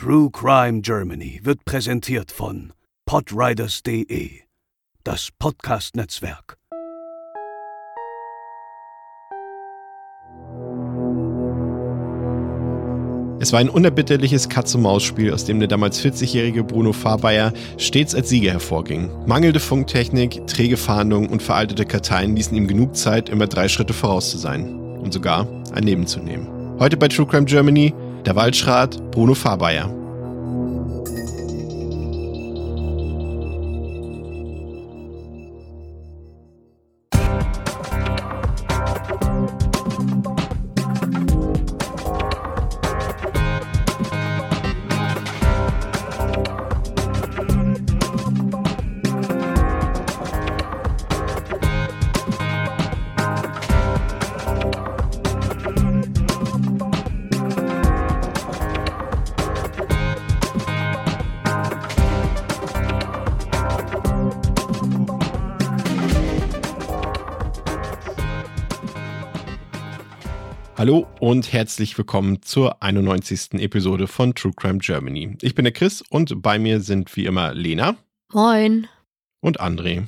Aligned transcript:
True 0.00 0.30
Crime 0.30 0.80
Germany 0.80 1.40
wird 1.42 1.64
präsentiert 1.64 2.30
von 2.30 2.72
podriders.de, 3.04 4.30
das 5.02 5.30
Podcast-Netzwerk. 5.36 6.56
Es 13.40 13.52
war 13.52 13.58
ein 13.58 13.68
unerbitterliches 13.68 14.48
Katz-und-Maus-Spiel, 14.48 15.34
aus 15.34 15.46
dem 15.46 15.58
der 15.58 15.66
damals 15.66 16.00
40-jährige 16.00 16.62
Bruno 16.62 16.92
Fahrbayer 16.92 17.52
stets 17.76 18.14
als 18.14 18.28
Sieger 18.28 18.52
hervorging. 18.52 19.10
Mangelnde 19.26 19.58
Funktechnik, 19.58 20.46
träge 20.46 20.76
Fahndung 20.76 21.28
und 21.28 21.42
veraltete 21.42 21.84
Karteien 21.84 22.36
ließen 22.36 22.56
ihm 22.56 22.68
genug 22.68 22.94
Zeit, 22.94 23.28
immer 23.28 23.48
drei 23.48 23.66
Schritte 23.66 23.94
voraus 23.94 24.30
zu 24.30 24.38
sein 24.38 24.78
und 25.00 25.12
sogar 25.12 25.48
ein 25.72 25.82
Leben 25.82 26.06
zu 26.06 26.20
nehmen. 26.20 26.46
Heute 26.78 26.96
bei 26.96 27.08
True 27.08 27.26
Crime 27.26 27.46
Germany 27.46 27.92
der 28.26 28.36
Waldschrat 28.36 29.10
Bruno 29.10 29.34
Fahrbayer. 29.34 30.07
Und 71.28 71.52
herzlich 71.52 71.98
willkommen 71.98 72.40
zur 72.40 72.82
91. 72.82 73.60
Episode 73.60 74.06
von 74.06 74.34
True 74.34 74.54
Crime 74.56 74.78
Germany. 74.78 75.36
Ich 75.42 75.54
bin 75.54 75.66
der 75.66 75.74
Chris 75.74 76.02
und 76.08 76.40
bei 76.40 76.58
mir 76.58 76.80
sind 76.80 77.14
wie 77.16 77.26
immer 77.26 77.52
Lena. 77.52 77.96
Moin. 78.32 78.86
Und 79.42 79.60
André. 79.60 80.06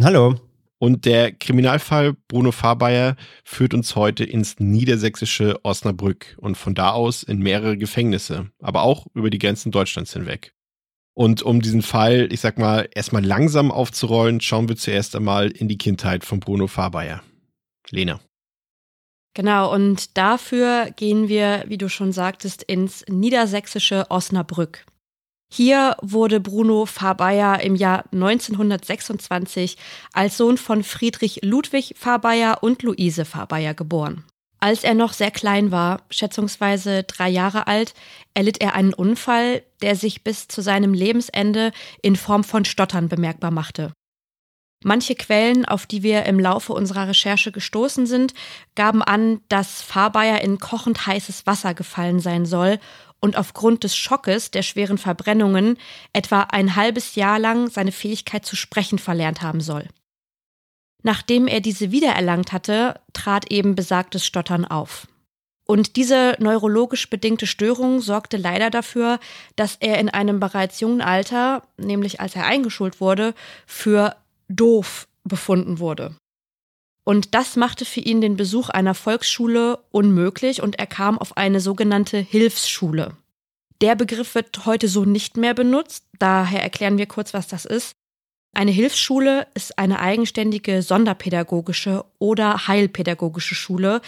Hallo. 0.00 0.40
Und 0.78 1.04
der 1.04 1.32
Kriminalfall 1.32 2.14
Bruno 2.26 2.52
Fahrbayer 2.52 3.16
führt 3.44 3.74
uns 3.74 3.96
heute 3.96 4.24
ins 4.24 4.60
niedersächsische 4.60 5.62
Osnabrück 5.62 6.38
und 6.38 6.56
von 6.56 6.74
da 6.74 6.92
aus 6.92 7.22
in 7.22 7.40
mehrere 7.40 7.76
Gefängnisse, 7.76 8.50
aber 8.58 8.80
auch 8.80 9.06
über 9.12 9.28
die 9.28 9.38
Grenzen 9.38 9.72
Deutschlands 9.72 10.14
hinweg. 10.14 10.54
Und 11.12 11.42
um 11.42 11.60
diesen 11.60 11.82
Fall, 11.82 12.28
ich 12.32 12.40
sag 12.40 12.56
mal, 12.56 12.88
erstmal 12.94 13.22
langsam 13.22 13.70
aufzurollen, 13.70 14.40
schauen 14.40 14.70
wir 14.70 14.76
zuerst 14.76 15.16
einmal 15.16 15.50
in 15.50 15.68
die 15.68 15.76
Kindheit 15.76 16.24
von 16.24 16.40
Bruno 16.40 16.66
Fahrbayer. 16.66 17.22
Lena. 17.90 18.20
Genau, 19.34 19.72
und 19.72 20.16
dafür 20.18 20.90
gehen 20.94 21.28
wir, 21.28 21.64
wie 21.66 21.78
du 21.78 21.88
schon 21.88 22.12
sagtest, 22.12 22.62
ins 22.62 23.04
niedersächsische 23.08 24.06
Osnabrück. 24.10 24.84
Hier 25.50 25.96
wurde 26.00 26.40
Bruno 26.40 26.86
Fahrbayer 26.86 27.60
im 27.60 27.74
Jahr 27.74 28.04
1926 28.12 29.76
als 30.12 30.38
Sohn 30.38 30.56
von 30.56 30.82
Friedrich 30.82 31.40
Ludwig 31.42 31.94
Fahrbayer 31.98 32.62
und 32.62 32.82
Luise 32.82 33.26
Fahrbayer 33.26 33.74
geboren. 33.74 34.24
Als 34.60 34.84
er 34.84 34.94
noch 34.94 35.12
sehr 35.12 35.30
klein 35.30 35.70
war, 35.70 36.02
schätzungsweise 36.08 37.02
drei 37.02 37.28
Jahre 37.28 37.66
alt, 37.66 37.94
erlitt 38.32 38.60
er 38.62 38.74
einen 38.74 38.94
Unfall, 38.94 39.62
der 39.82 39.96
sich 39.96 40.24
bis 40.24 40.48
zu 40.48 40.62
seinem 40.62 40.94
Lebensende 40.94 41.72
in 42.00 42.16
Form 42.16 42.44
von 42.44 42.64
Stottern 42.64 43.08
bemerkbar 43.08 43.50
machte. 43.50 43.92
Manche 44.82 45.14
Quellen, 45.14 45.64
auf 45.64 45.86
die 45.86 46.02
wir 46.02 46.24
im 46.24 46.38
Laufe 46.38 46.72
unserer 46.72 47.08
Recherche 47.08 47.52
gestoßen 47.52 48.06
sind, 48.06 48.34
gaben 48.74 49.02
an, 49.02 49.40
dass 49.48 49.82
Fahrbayer 49.82 50.40
in 50.40 50.58
kochend 50.58 51.06
heißes 51.06 51.46
Wasser 51.46 51.74
gefallen 51.74 52.20
sein 52.20 52.46
soll 52.46 52.78
und 53.20 53.36
aufgrund 53.36 53.84
des 53.84 53.96
Schockes 53.96 54.50
der 54.50 54.62
schweren 54.62 54.98
Verbrennungen 54.98 55.78
etwa 56.12 56.40
ein 56.42 56.74
halbes 56.74 57.14
Jahr 57.14 57.38
lang 57.38 57.70
seine 57.70 57.92
Fähigkeit 57.92 58.44
zu 58.44 58.56
sprechen 58.56 58.98
verlernt 58.98 59.42
haben 59.42 59.60
soll. 59.60 59.88
Nachdem 61.04 61.46
er 61.46 61.60
diese 61.60 61.90
wiedererlangt 61.90 62.52
hatte, 62.52 63.00
trat 63.12 63.50
eben 63.50 63.74
besagtes 63.74 64.26
Stottern 64.26 64.64
auf. 64.64 65.06
Und 65.64 65.96
diese 65.96 66.36
neurologisch 66.38 67.08
bedingte 67.08 67.46
Störung 67.46 68.00
sorgte 68.00 68.36
leider 68.36 68.70
dafür, 68.70 69.20
dass 69.56 69.76
er 69.78 69.98
in 69.98 70.08
einem 70.08 70.40
bereits 70.40 70.80
jungen 70.80 71.00
Alter, 71.00 71.62
nämlich 71.76 72.20
als 72.20 72.34
er 72.34 72.46
eingeschult 72.46 73.00
wurde, 73.00 73.34
für 73.66 74.16
doof 74.56 75.08
befunden 75.24 75.78
wurde. 75.78 76.16
Und 77.04 77.34
das 77.34 77.56
machte 77.56 77.84
für 77.84 78.00
ihn 78.00 78.20
den 78.20 78.36
Besuch 78.36 78.68
einer 78.68 78.94
Volksschule 78.94 79.78
unmöglich 79.90 80.62
und 80.62 80.78
er 80.78 80.86
kam 80.86 81.18
auf 81.18 81.36
eine 81.36 81.60
sogenannte 81.60 82.18
Hilfsschule. 82.18 83.16
Der 83.80 83.96
Begriff 83.96 84.36
wird 84.36 84.64
heute 84.64 84.86
so 84.86 85.04
nicht 85.04 85.36
mehr 85.36 85.54
benutzt, 85.54 86.04
daher 86.18 86.62
erklären 86.62 86.98
wir 86.98 87.06
kurz, 87.06 87.34
was 87.34 87.48
das 87.48 87.64
ist. 87.64 87.96
Eine 88.54 88.70
Hilfsschule 88.70 89.46
ist 89.54 89.78
eine 89.78 89.98
eigenständige 89.98 90.82
sonderpädagogische 90.82 92.04
oder 92.18 92.68
heilpädagogische 92.68 93.54
Schule, 93.54 94.02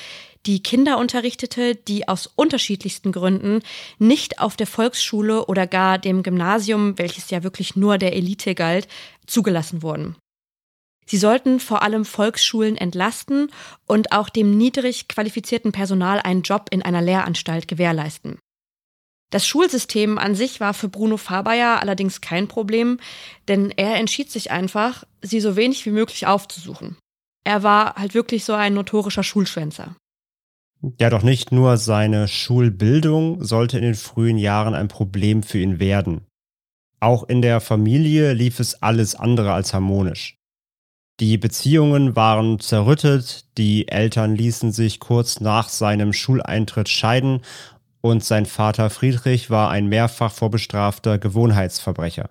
die 0.47 0.63
Kinder 0.63 0.99
unterrichtete, 0.99 1.75
die 1.75 2.07
aus 2.07 2.27
unterschiedlichsten 2.27 3.11
Gründen 3.11 3.63
nicht 3.99 4.41
auf 4.41 4.57
der 4.57 4.67
Volksschule 4.67 5.47
oder 5.47 5.67
gar 5.67 5.99
dem 5.99 6.23
Gymnasium, 6.23 6.99
welches 6.99 7.31
ja 7.31 7.43
wirklich 7.43 7.75
nur 7.75 7.97
der 7.97 8.15
Elite 8.15 8.55
galt, 8.55 8.87
zugelassen 9.27 9.83
wurden. 9.83 10.17
Sie 11.07 11.19
sollten 11.19 11.61
vor 11.61 11.83
allem 11.83 12.05
Volksschulen 12.05 12.77
entlasten 12.77 13.51
und 13.87 14.13
auch 14.13 14.29
dem 14.29 14.57
niedrig 14.57 15.09
qualifizierten 15.09 15.73
Personal 15.73 16.21
einen 16.21 16.43
Job 16.43 16.69
in 16.71 16.83
einer 16.83 17.03
Lehranstalt 17.03 17.69
gewährleisten. 17.69 18.39
Das 19.31 19.47
Schulsystem 19.47 20.19
an 20.19 20.35
sich 20.35 20.61
war 20.61 20.75
für 20.75 20.89
Bruno 20.89 21.17
Fahrbayer 21.17 21.81
allerdings 21.81 22.21
kein 22.21 22.47
Problem, 22.47 23.01
denn 23.49 23.73
er 23.73 23.97
entschied 23.97 24.31
sich 24.31 24.51
einfach, 24.51 25.05
sie 25.23 25.41
so 25.41 25.57
wenig 25.57 25.85
wie 25.87 25.91
möglich 25.91 26.27
aufzusuchen. 26.27 26.97
Er 27.43 27.63
war 27.63 27.97
halt 27.97 28.15
wirklich 28.15 28.45
so 28.45 28.55
ein 28.55 28.75
notorischer 28.75 29.25
Schulschwänzer. 29.25 29.97
Ja, 31.01 31.11
doch 31.11 31.23
nicht 31.23 31.51
nur 31.51 31.79
seine 31.79 32.29
Schulbildung 32.29 33.43
sollte 33.43 33.79
in 33.79 33.85
den 33.85 33.95
frühen 33.95 34.39
Jahren 34.39 34.75
ein 34.75 34.89
Problem 34.89 35.43
für 35.43 35.59
ihn 35.59 35.81
werden. 35.81 36.27
Auch 37.01 37.25
in 37.29 37.43
der 37.43 37.61
Familie 37.61 38.35
lief 38.35 38.61
es 38.61 38.83
alles 38.83 39.15
andere 39.15 39.53
als 39.53 39.75
harmonisch. 39.75 40.37
Die 41.21 41.39
Beziehungen 41.39 42.17
waren 42.17 42.59
zerrüttet, 42.59 43.57
die 43.57 43.87
Eltern 43.87 44.35
ließen 44.35 44.73
sich 44.73 44.99
kurz 44.99 45.41
nach 45.41 45.69
seinem 45.69 46.13
Schuleintritt 46.13 46.89
scheiden 46.89 47.43
und 48.01 48.25
sein 48.25 48.47
Vater 48.47 48.91
Friedrich 48.91 49.49
war 49.49 49.71
ein 49.71 49.87
mehrfach 49.87 50.33
vorbestrafter 50.33 51.19
Gewohnheitsverbrecher, 51.19 52.31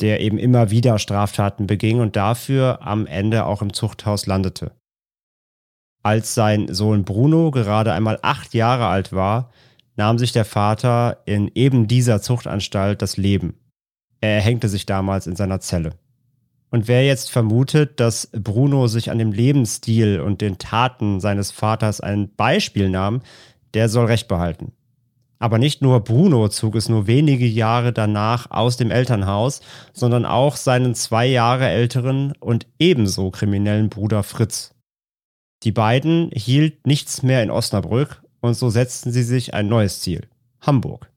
der 0.00 0.20
eben 0.20 0.38
immer 0.38 0.70
wieder 0.70 1.00
Straftaten 1.00 1.66
beging 1.66 1.98
und 1.98 2.14
dafür 2.14 2.78
am 2.80 3.06
Ende 3.06 3.44
auch 3.44 3.60
im 3.60 3.72
Zuchthaus 3.72 4.26
landete. 4.26 4.70
Als 6.02 6.34
sein 6.34 6.72
Sohn 6.72 7.04
Bruno 7.04 7.50
gerade 7.50 7.92
einmal 7.92 8.20
acht 8.22 8.54
Jahre 8.54 8.86
alt 8.86 9.12
war, 9.12 9.50
nahm 9.96 10.16
sich 10.16 10.30
der 10.30 10.44
Vater 10.44 11.18
in 11.26 11.50
eben 11.54 11.88
dieser 11.88 12.22
Zuchtanstalt 12.22 13.02
das 13.02 13.16
Leben. 13.16 13.58
Er 14.20 14.36
erhängte 14.36 14.68
sich 14.68 14.86
damals 14.86 15.26
in 15.26 15.34
seiner 15.34 15.60
Zelle. 15.60 15.98
Und 16.70 16.86
wer 16.86 17.04
jetzt 17.04 17.30
vermutet, 17.30 17.98
dass 17.98 18.30
Bruno 18.32 18.86
sich 18.86 19.10
an 19.10 19.18
dem 19.18 19.32
Lebensstil 19.32 20.20
und 20.20 20.40
den 20.40 20.58
Taten 20.58 21.20
seines 21.20 21.50
Vaters 21.50 22.00
ein 22.00 22.32
Beispiel 22.34 22.88
nahm, 22.88 23.22
der 23.74 23.88
soll 23.88 24.06
recht 24.06 24.28
behalten. 24.28 24.72
Aber 25.40 25.58
nicht 25.58 25.80
nur 25.80 26.00
Bruno 26.00 26.48
zog 26.48 26.76
es 26.76 26.88
nur 26.88 27.06
wenige 27.06 27.46
Jahre 27.46 27.92
danach 27.92 28.50
aus 28.50 28.76
dem 28.76 28.90
Elternhaus, 28.90 29.62
sondern 29.94 30.26
auch 30.26 30.56
seinen 30.56 30.94
zwei 30.94 31.26
Jahre 31.26 31.66
älteren 31.66 32.34
und 32.40 32.66
ebenso 32.78 33.30
kriminellen 33.30 33.88
Bruder 33.88 34.22
Fritz. 34.22 34.74
Die 35.62 35.72
beiden 35.72 36.30
hielt 36.34 36.86
nichts 36.86 37.22
mehr 37.22 37.42
in 37.42 37.50
Osnabrück 37.50 38.22
und 38.40 38.54
so 38.54 38.70
setzten 38.70 39.12
sie 39.12 39.22
sich 39.22 39.54
ein 39.54 39.66
neues 39.66 40.00
Ziel, 40.00 40.28
Hamburg. 40.60 41.10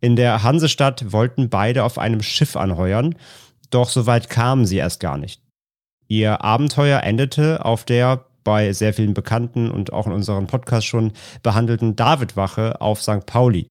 In 0.00 0.16
der 0.16 0.42
Hansestadt 0.42 1.12
wollten 1.12 1.50
beide 1.50 1.84
auf 1.84 1.98
einem 1.98 2.22
Schiff 2.22 2.56
anheuern, 2.56 3.14
doch 3.70 3.88
so 3.88 4.06
weit 4.06 4.28
kamen 4.28 4.66
sie 4.66 4.76
erst 4.76 5.00
gar 5.00 5.18
nicht. 5.18 5.42
Ihr 6.08 6.42
Abenteuer 6.42 7.02
endete 7.02 7.64
auf 7.64 7.84
der 7.84 8.26
bei 8.42 8.72
sehr 8.72 8.94
vielen 8.94 9.14
Bekannten 9.14 9.70
und 9.70 9.92
auch 9.92 10.06
in 10.06 10.12
unserem 10.12 10.46
Podcast 10.46 10.86
schon 10.86 11.12
behandelten 11.42 11.96
Davidwache 11.96 12.80
auf 12.80 13.02
St. 13.02 13.26
Pauli. 13.26 13.68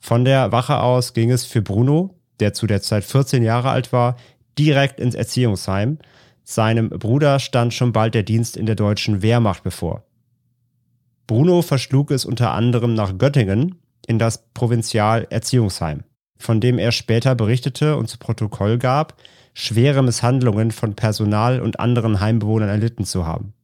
Von 0.00 0.24
der 0.24 0.52
Wache 0.52 0.80
aus 0.80 1.14
ging 1.14 1.30
es 1.30 1.44
für 1.44 1.62
Bruno, 1.62 2.18
der 2.40 2.52
zu 2.52 2.66
der 2.66 2.82
Zeit 2.82 3.04
14 3.04 3.42
Jahre 3.42 3.70
alt 3.70 3.92
war, 3.92 4.16
direkt 4.58 5.00
ins 5.00 5.14
Erziehungsheim. 5.14 5.98
Seinem 6.44 6.90
Bruder 6.90 7.38
stand 7.38 7.74
schon 7.74 7.92
bald 7.92 8.14
der 8.14 8.22
Dienst 8.22 8.56
in 8.56 8.66
der 8.66 8.76
deutschen 8.76 9.22
Wehrmacht 9.22 9.62
bevor. 9.62 10.04
Bruno 11.26 11.62
verschlug 11.62 12.10
es 12.12 12.24
unter 12.24 12.52
anderem 12.52 12.94
nach 12.94 13.18
Göttingen, 13.18 13.80
in 14.06 14.18
das 14.18 14.46
Provinzialerziehungsheim, 14.54 16.04
von 16.38 16.60
dem 16.60 16.78
er 16.78 16.92
später 16.92 17.34
berichtete 17.34 17.96
und 17.96 18.08
zu 18.08 18.18
Protokoll 18.18 18.78
gab, 18.78 19.20
schwere 19.54 20.02
Misshandlungen 20.02 20.70
von 20.70 20.94
Personal 20.94 21.60
und 21.60 21.80
anderen 21.80 22.20
Heimbewohnern 22.20 22.68
erlitten 22.68 23.04
zu 23.04 23.26
haben. 23.26 23.54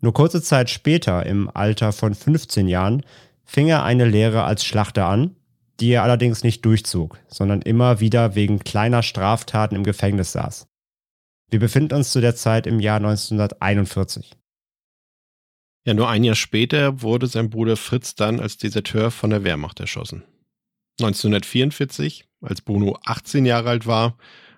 Nur 0.00 0.14
kurze 0.14 0.42
Zeit 0.42 0.70
später, 0.70 1.24
im 1.26 1.50
Alter 1.52 1.92
von 1.92 2.14
15 2.14 2.66
Jahren, 2.66 3.02
fing 3.44 3.68
er 3.68 3.84
eine 3.84 4.04
Lehre 4.04 4.44
als 4.44 4.64
Schlachter 4.64 5.06
an, 5.06 5.36
die 5.80 5.90
er 5.90 6.02
allerdings 6.02 6.42
nicht 6.42 6.64
durchzog, 6.64 7.18
sondern 7.28 7.62
immer 7.62 8.00
wieder 8.00 8.34
wegen 8.34 8.60
kleiner 8.60 9.02
Straftaten 9.02 9.76
im 9.76 9.84
Gefängnis 9.84 10.32
saß. 10.32 10.66
Wir 11.50 11.60
befinden 11.60 11.94
uns 11.94 12.10
zu 12.10 12.20
der 12.20 12.34
Zeit 12.34 12.66
im 12.66 12.80
Jahr 12.80 12.96
1941. 12.96 14.36
Ja, 15.84 15.94
nur 15.94 16.08
ein 16.08 16.24
Jahr 16.24 16.36
später 16.36 17.02
wurde 17.02 17.26
sein 17.26 17.50
Bruder 17.50 17.76
Fritz 17.76 18.14
dann 18.14 18.40
als 18.40 18.56
Deserteur 18.56 19.10
von 19.10 19.30
der 19.30 19.44
Wehrmacht 19.44 19.80
erschossen. 19.80 20.22
1944, 21.00 22.24
als 22.40 22.60
Bruno 22.60 22.98
18 23.04 23.44
Jahre 23.44 23.70
alt 23.70 23.86
war, 23.86 24.16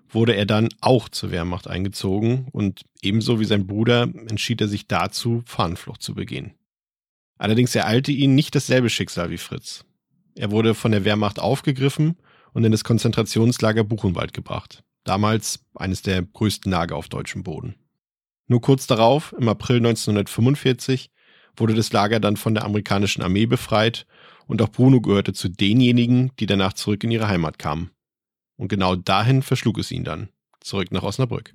wurde 0.09 0.35
er 0.35 0.47
dann 0.47 0.69
auch 0.81 1.09
zur 1.09 1.31
Wehrmacht 1.31 1.69
eingezogen 1.69 2.49
und 2.53 2.83
ebenso 3.03 3.41
wie 3.41 3.45
sein 3.45 3.67
Bruder 3.67 4.03
entschied 4.03 4.61
er 4.61 4.69
sich 4.69 4.87
dazu, 4.87 5.43
Fahnenflucht 5.47 6.03
zu 6.03 6.15
begehen. 6.15 6.55
Allerdings 7.37 7.75
ereilte 7.75 8.13
ihn 8.13 8.35
nicht 8.35 8.55
dasselbe 8.55 8.91
Schicksal 8.91 9.31
wie 9.31 9.39
Fritz. 9.39 9.85
Er 10.35 10.51
wurde 10.51 10.75
von 10.75 10.93
der 10.93 11.05
Wehrmacht 11.05 11.39
aufgegriffen 11.39 12.17
und 12.53 12.65
in 12.65 12.73
das 12.73 12.85
Konzentrationslager 12.85 13.85
Buchenwald 13.85 14.33
gebracht. 14.33 14.85
Damals 15.05 15.61
eines 15.75 16.03
der 16.03 16.23
größten 16.23 16.71
Lager 16.71 16.97
auf 16.97 17.09
deutschem 17.09 17.43
Boden. 17.43 17.75
Nur 18.47 18.61
kurz 18.61 18.87
darauf, 18.87 19.35
im 19.39 19.49
April 19.49 19.79
1945, 19.79 21.11
wurde 21.57 21.75
das 21.75 21.93
Lager 21.93 22.21
dann 22.21 22.37
von 22.37 22.55
der 22.55 22.65
amerikanischen 22.65 23.23
Armee 23.23 23.47
befreit 23.47 24.07
und 24.47 24.63
auch 24.63 24.69
Bruno 24.69 25.01
gehörte 25.01 25.33
zu 25.33 25.49
denjenigen, 25.49 26.31
die 26.39 26.47
danach 26.47 26.73
zurück 26.73 27.05
in 27.05 27.11
ihre 27.11 27.29
Heimat 27.29 27.59
kamen. 27.59 27.91
Und 28.57 28.69
genau 28.69 28.97
dahin 28.97 29.43
verschlug 29.43 29.79
es 29.79 29.91
ihn 29.91 30.05
dann, 30.05 30.29
zurück 30.61 30.93
nach 30.93 31.03
Osnabrück. 31.03 31.55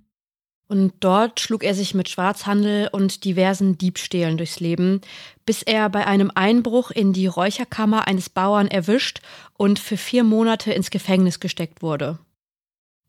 Und 0.67 0.93
dort 0.99 1.39
schlug 1.39 1.63
er 1.63 1.73
sich 1.73 1.95
mit 1.95 2.09
Schwarzhandel 2.09 2.89
und 2.91 3.25
diversen 3.25 3.79
Diebstählen 3.79 4.37
durchs 4.37 4.59
Leben, 4.59 5.01
bis 5.45 5.63
er 5.63 5.89
bei 5.89 6.05
einem 6.05 6.31
Einbruch 6.35 6.91
in 6.91 7.11
die 7.11 7.25
Räucherkammer 7.25 8.07
eines 8.07 8.29
Bauern 8.29 8.67
erwischt 8.67 9.21
und 9.57 9.79
für 9.79 9.97
vier 9.97 10.23
Monate 10.23 10.71
ins 10.71 10.91
Gefängnis 10.91 11.39
gesteckt 11.39 11.81
wurde. 11.81 12.19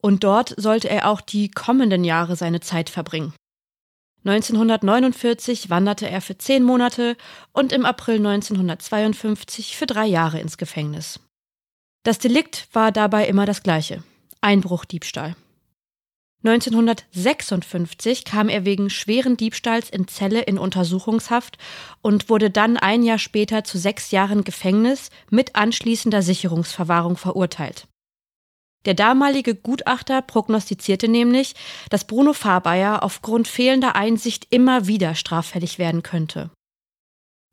Und 0.00 0.24
dort 0.24 0.54
sollte 0.56 0.88
er 0.88 1.10
auch 1.10 1.20
die 1.20 1.50
kommenden 1.50 2.02
Jahre 2.02 2.34
seine 2.34 2.60
Zeit 2.60 2.88
verbringen. 2.88 3.34
1949 4.24 5.70
wanderte 5.70 6.08
er 6.08 6.20
für 6.20 6.36
zehn 6.36 6.62
Monate 6.62 7.16
und 7.52 7.72
im 7.72 7.86
April 7.86 8.16
1952 8.16 9.76
für 9.76 9.86
drei 9.86 10.06
Jahre 10.06 10.40
ins 10.40 10.58
Gefängnis. 10.58 11.20
Das 12.02 12.18
Delikt 12.18 12.68
war 12.72 12.92
dabei 12.92 13.26
immer 13.26 13.46
das 13.46 13.62
gleiche 13.62 14.02
Einbruchdiebstahl. 14.40 15.36
1956 16.42 18.24
kam 18.24 18.48
er 18.48 18.64
wegen 18.64 18.88
schweren 18.88 19.36
Diebstahls 19.36 19.90
in 19.90 20.08
Zelle 20.08 20.40
in 20.40 20.56
Untersuchungshaft 20.56 21.58
und 22.00 22.30
wurde 22.30 22.50
dann 22.50 22.78
ein 22.78 23.02
Jahr 23.02 23.18
später 23.18 23.62
zu 23.64 23.76
sechs 23.76 24.10
Jahren 24.10 24.44
Gefängnis 24.44 25.10
mit 25.28 25.54
anschließender 25.54 26.22
Sicherungsverwahrung 26.22 27.18
verurteilt. 27.18 27.86
Der 28.86 28.94
damalige 28.94 29.54
Gutachter 29.54 30.22
prognostizierte 30.22 31.08
nämlich, 31.08 31.54
dass 31.90 32.06
Bruno 32.06 32.32
Fahrbayer 32.32 33.02
aufgrund 33.02 33.46
fehlender 33.46 33.94
Einsicht 33.94 34.46
immer 34.50 34.86
wieder 34.86 35.14
straffällig 35.14 35.78
werden 35.78 36.02
könnte. 36.02 36.50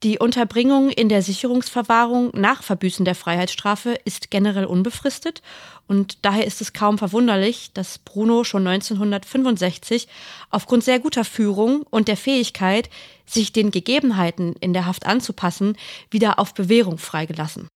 Die 0.03 0.19
Unterbringung 0.19 0.91
in 0.91 1.09
der 1.09 1.23
Sicherungsverwahrung 1.23 2.29
nach 2.33 2.61
Verbüßen 2.61 3.03
der 3.03 3.15
Freiheitsstrafe 3.15 3.97
ist 4.05 4.29
generell 4.29 4.65
unbefristet 4.65 5.41
und 5.87 6.23
daher 6.23 6.45
ist 6.45 6.61
es 6.61 6.71
kaum 6.71 6.99
verwunderlich, 6.99 7.71
dass 7.73 7.97
Bruno 7.97 8.43
schon 8.43 8.67
1965 8.67 10.07
aufgrund 10.51 10.83
sehr 10.83 10.99
guter 10.99 11.25
Führung 11.25 11.81
und 11.89 12.07
der 12.07 12.17
Fähigkeit, 12.17 12.91
sich 13.25 13.53
den 13.53 13.71
Gegebenheiten 13.71 14.53
in 14.59 14.71
der 14.71 14.85
Haft 14.85 15.07
anzupassen, 15.07 15.75
wieder 16.11 16.37
auf 16.37 16.53
Bewährung 16.53 16.99
freigelassen. 16.99 17.67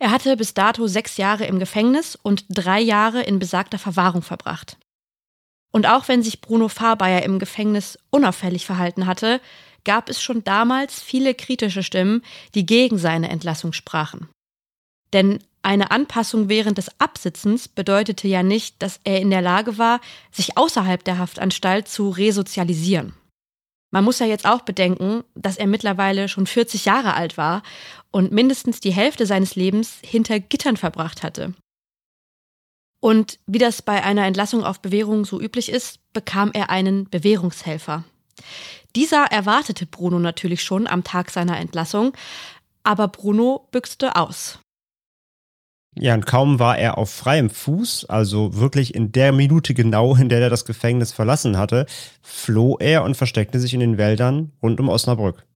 Er 0.00 0.10
hatte 0.10 0.36
bis 0.36 0.54
dato 0.54 0.86
sechs 0.86 1.16
Jahre 1.16 1.46
im 1.46 1.58
Gefängnis 1.58 2.16
und 2.16 2.44
drei 2.48 2.80
Jahre 2.80 3.22
in 3.22 3.38
besagter 3.38 3.78
Verwahrung 3.78 4.22
verbracht. 4.22 4.76
Und 5.72 5.86
auch 5.86 6.08
wenn 6.08 6.22
sich 6.22 6.40
Bruno 6.40 6.68
Fahrbayer 6.68 7.22
im 7.22 7.38
Gefängnis 7.38 7.98
unauffällig 8.10 8.66
verhalten 8.66 9.06
hatte, 9.06 9.40
gab 9.84 10.08
es 10.08 10.22
schon 10.22 10.44
damals 10.44 11.02
viele 11.02 11.34
kritische 11.34 11.82
Stimmen, 11.82 12.22
die 12.54 12.64
gegen 12.64 12.98
seine 12.98 13.28
Entlassung 13.28 13.72
sprachen. 13.72 14.28
Denn 15.12 15.40
eine 15.62 15.90
Anpassung 15.90 16.48
während 16.48 16.78
des 16.78 17.00
Absitzens 17.00 17.68
bedeutete 17.68 18.28
ja 18.28 18.42
nicht, 18.42 18.82
dass 18.82 19.00
er 19.04 19.20
in 19.20 19.30
der 19.30 19.42
Lage 19.42 19.78
war, 19.78 20.00
sich 20.30 20.56
außerhalb 20.56 21.02
der 21.04 21.18
Haftanstalt 21.18 21.88
zu 21.88 22.10
resozialisieren. 22.10 23.14
Man 23.94 24.02
muss 24.02 24.18
ja 24.18 24.26
jetzt 24.26 24.44
auch 24.44 24.62
bedenken, 24.62 25.22
dass 25.36 25.56
er 25.56 25.68
mittlerweile 25.68 26.28
schon 26.28 26.48
40 26.48 26.84
Jahre 26.84 27.14
alt 27.14 27.38
war 27.38 27.62
und 28.10 28.32
mindestens 28.32 28.80
die 28.80 28.92
Hälfte 28.92 29.24
seines 29.24 29.54
Lebens 29.54 29.98
hinter 30.04 30.40
Gittern 30.40 30.76
verbracht 30.76 31.22
hatte. 31.22 31.54
Und 33.00 33.38
wie 33.46 33.58
das 33.58 33.82
bei 33.82 34.02
einer 34.02 34.26
Entlassung 34.26 34.64
auf 34.64 34.80
Bewährung 34.80 35.24
so 35.24 35.40
üblich 35.40 35.68
ist, 35.68 36.00
bekam 36.12 36.50
er 36.52 36.70
einen 36.70 37.08
Bewährungshelfer. 37.08 38.02
Dieser 38.96 39.26
erwartete 39.26 39.86
Bruno 39.86 40.18
natürlich 40.18 40.64
schon 40.64 40.88
am 40.88 41.04
Tag 41.04 41.30
seiner 41.30 41.60
Entlassung, 41.60 42.14
aber 42.82 43.06
Bruno 43.06 43.68
büchste 43.70 44.16
aus. 44.16 44.58
Ja, 45.96 46.14
und 46.14 46.26
kaum 46.26 46.58
war 46.58 46.76
er 46.76 46.98
auf 46.98 47.10
freiem 47.10 47.50
Fuß, 47.50 48.06
also 48.06 48.56
wirklich 48.56 48.94
in 48.94 49.12
der 49.12 49.32
Minute 49.32 49.74
genau, 49.74 50.16
in 50.16 50.28
der 50.28 50.40
er 50.40 50.50
das 50.50 50.64
Gefängnis 50.64 51.12
verlassen 51.12 51.56
hatte, 51.56 51.86
floh 52.20 52.76
er 52.78 53.04
und 53.04 53.16
versteckte 53.16 53.60
sich 53.60 53.74
in 53.74 53.80
den 53.80 53.96
Wäldern 53.96 54.52
rund 54.60 54.80
um 54.80 54.88
Osnabrück. 54.88 55.46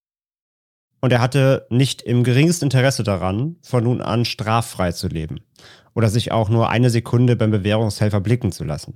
Und 1.00 1.12
er 1.12 1.20
hatte 1.20 1.66
nicht 1.70 2.02
im 2.02 2.24
geringsten 2.24 2.66
Interesse 2.66 3.02
daran, 3.02 3.56
von 3.62 3.84
nun 3.84 4.00
an 4.00 4.24
straffrei 4.24 4.92
zu 4.92 5.08
leben 5.08 5.40
oder 5.94 6.08
sich 6.08 6.30
auch 6.30 6.48
nur 6.48 6.68
eine 6.68 6.90
Sekunde 6.90 7.34
beim 7.34 7.50
Bewährungshelfer 7.50 8.20
blicken 8.20 8.52
zu 8.52 8.64
lassen. 8.64 8.94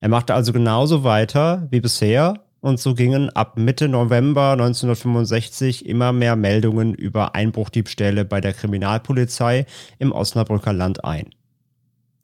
Er 0.00 0.08
machte 0.08 0.34
also 0.34 0.52
genauso 0.52 1.02
weiter 1.02 1.66
wie 1.70 1.80
bisher 1.80 2.43
und 2.64 2.80
so 2.80 2.94
gingen 2.94 3.28
ab 3.28 3.58
Mitte 3.58 3.88
November 3.88 4.52
1965 4.52 5.84
immer 5.84 6.12
mehr 6.12 6.34
Meldungen 6.34 6.94
über 6.94 7.34
Einbruchdiebstähle 7.34 8.24
bei 8.24 8.40
der 8.40 8.54
Kriminalpolizei 8.54 9.66
im 9.98 10.12
Osnabrücker 10.12 10.72
Land 10.72 11.04
ein. 11.04 11.28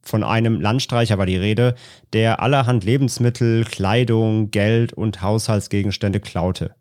Von 0.00 0.24
einem 0.24 0.58
Landstreicher 0.58 1.18
war 1.18 1.26
die 1.26 1.36
Rede, 1.36 1.74
der 2.14 2.40
allerhand 2.40 2.84
Lebensmittel, 2.84 3.64
Kleidung, 3.66 4.50
Geld 4.50 4.94
und 4.94 5.20
Haushaltsgegenstände 5.20 6.20
klaute. 6.20 6.74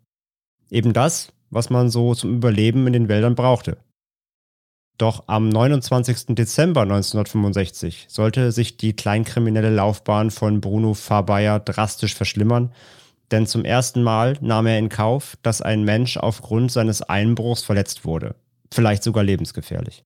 Eben 0.70 0.94
das, 0.94 1.34
was 1.50 1.68
man 1.68 1.90
so 1.90 2.14
zum 2.14 2.34
Überleben 2.36 2.86
in 2.86 2.94
den 2.94 3.08
Wäldern 3.10 3.34
brauchte. 3.34 3.76
Doch 4.96 5.24
am 5.26 5.50
29. 5.50 6.34
Dezember 6.34 6.82
1965 6.82 8.06
sollte 8.08 8.52
sich 8.52 8.78
die 8.78 8.94
kleinkriminelle 8.94 9.70
Laufbahn 9.70 10.30
von 10.30 10.62
Bruno 10.62 10.94
Fabayer 10.94 11.60
drastisch 11.60 12.14
verschlimmern 12.14 12.72
denn 13.30 13.46
zum 13.46 13.64
ersten 13.64 14.02
Mal 14.02 14.36
nahm 14.40 14.66
er 14.66 14.78
in 14.78 14.88
Kauf, 14.88 15.36
dass 15.42 15.62
ein 15.62 15.84
Mensch 15.84 16.16
aufgrund 16.16 16.72
seines 16.72 17.02
Einbruchs 17.02 17.62
verletzt 17.62 18.04
wurde, 18.04 18.34
vielleicht 18.72 19.02
sogar 19.02 19.24
lebensgefährlich. 19.24 20.04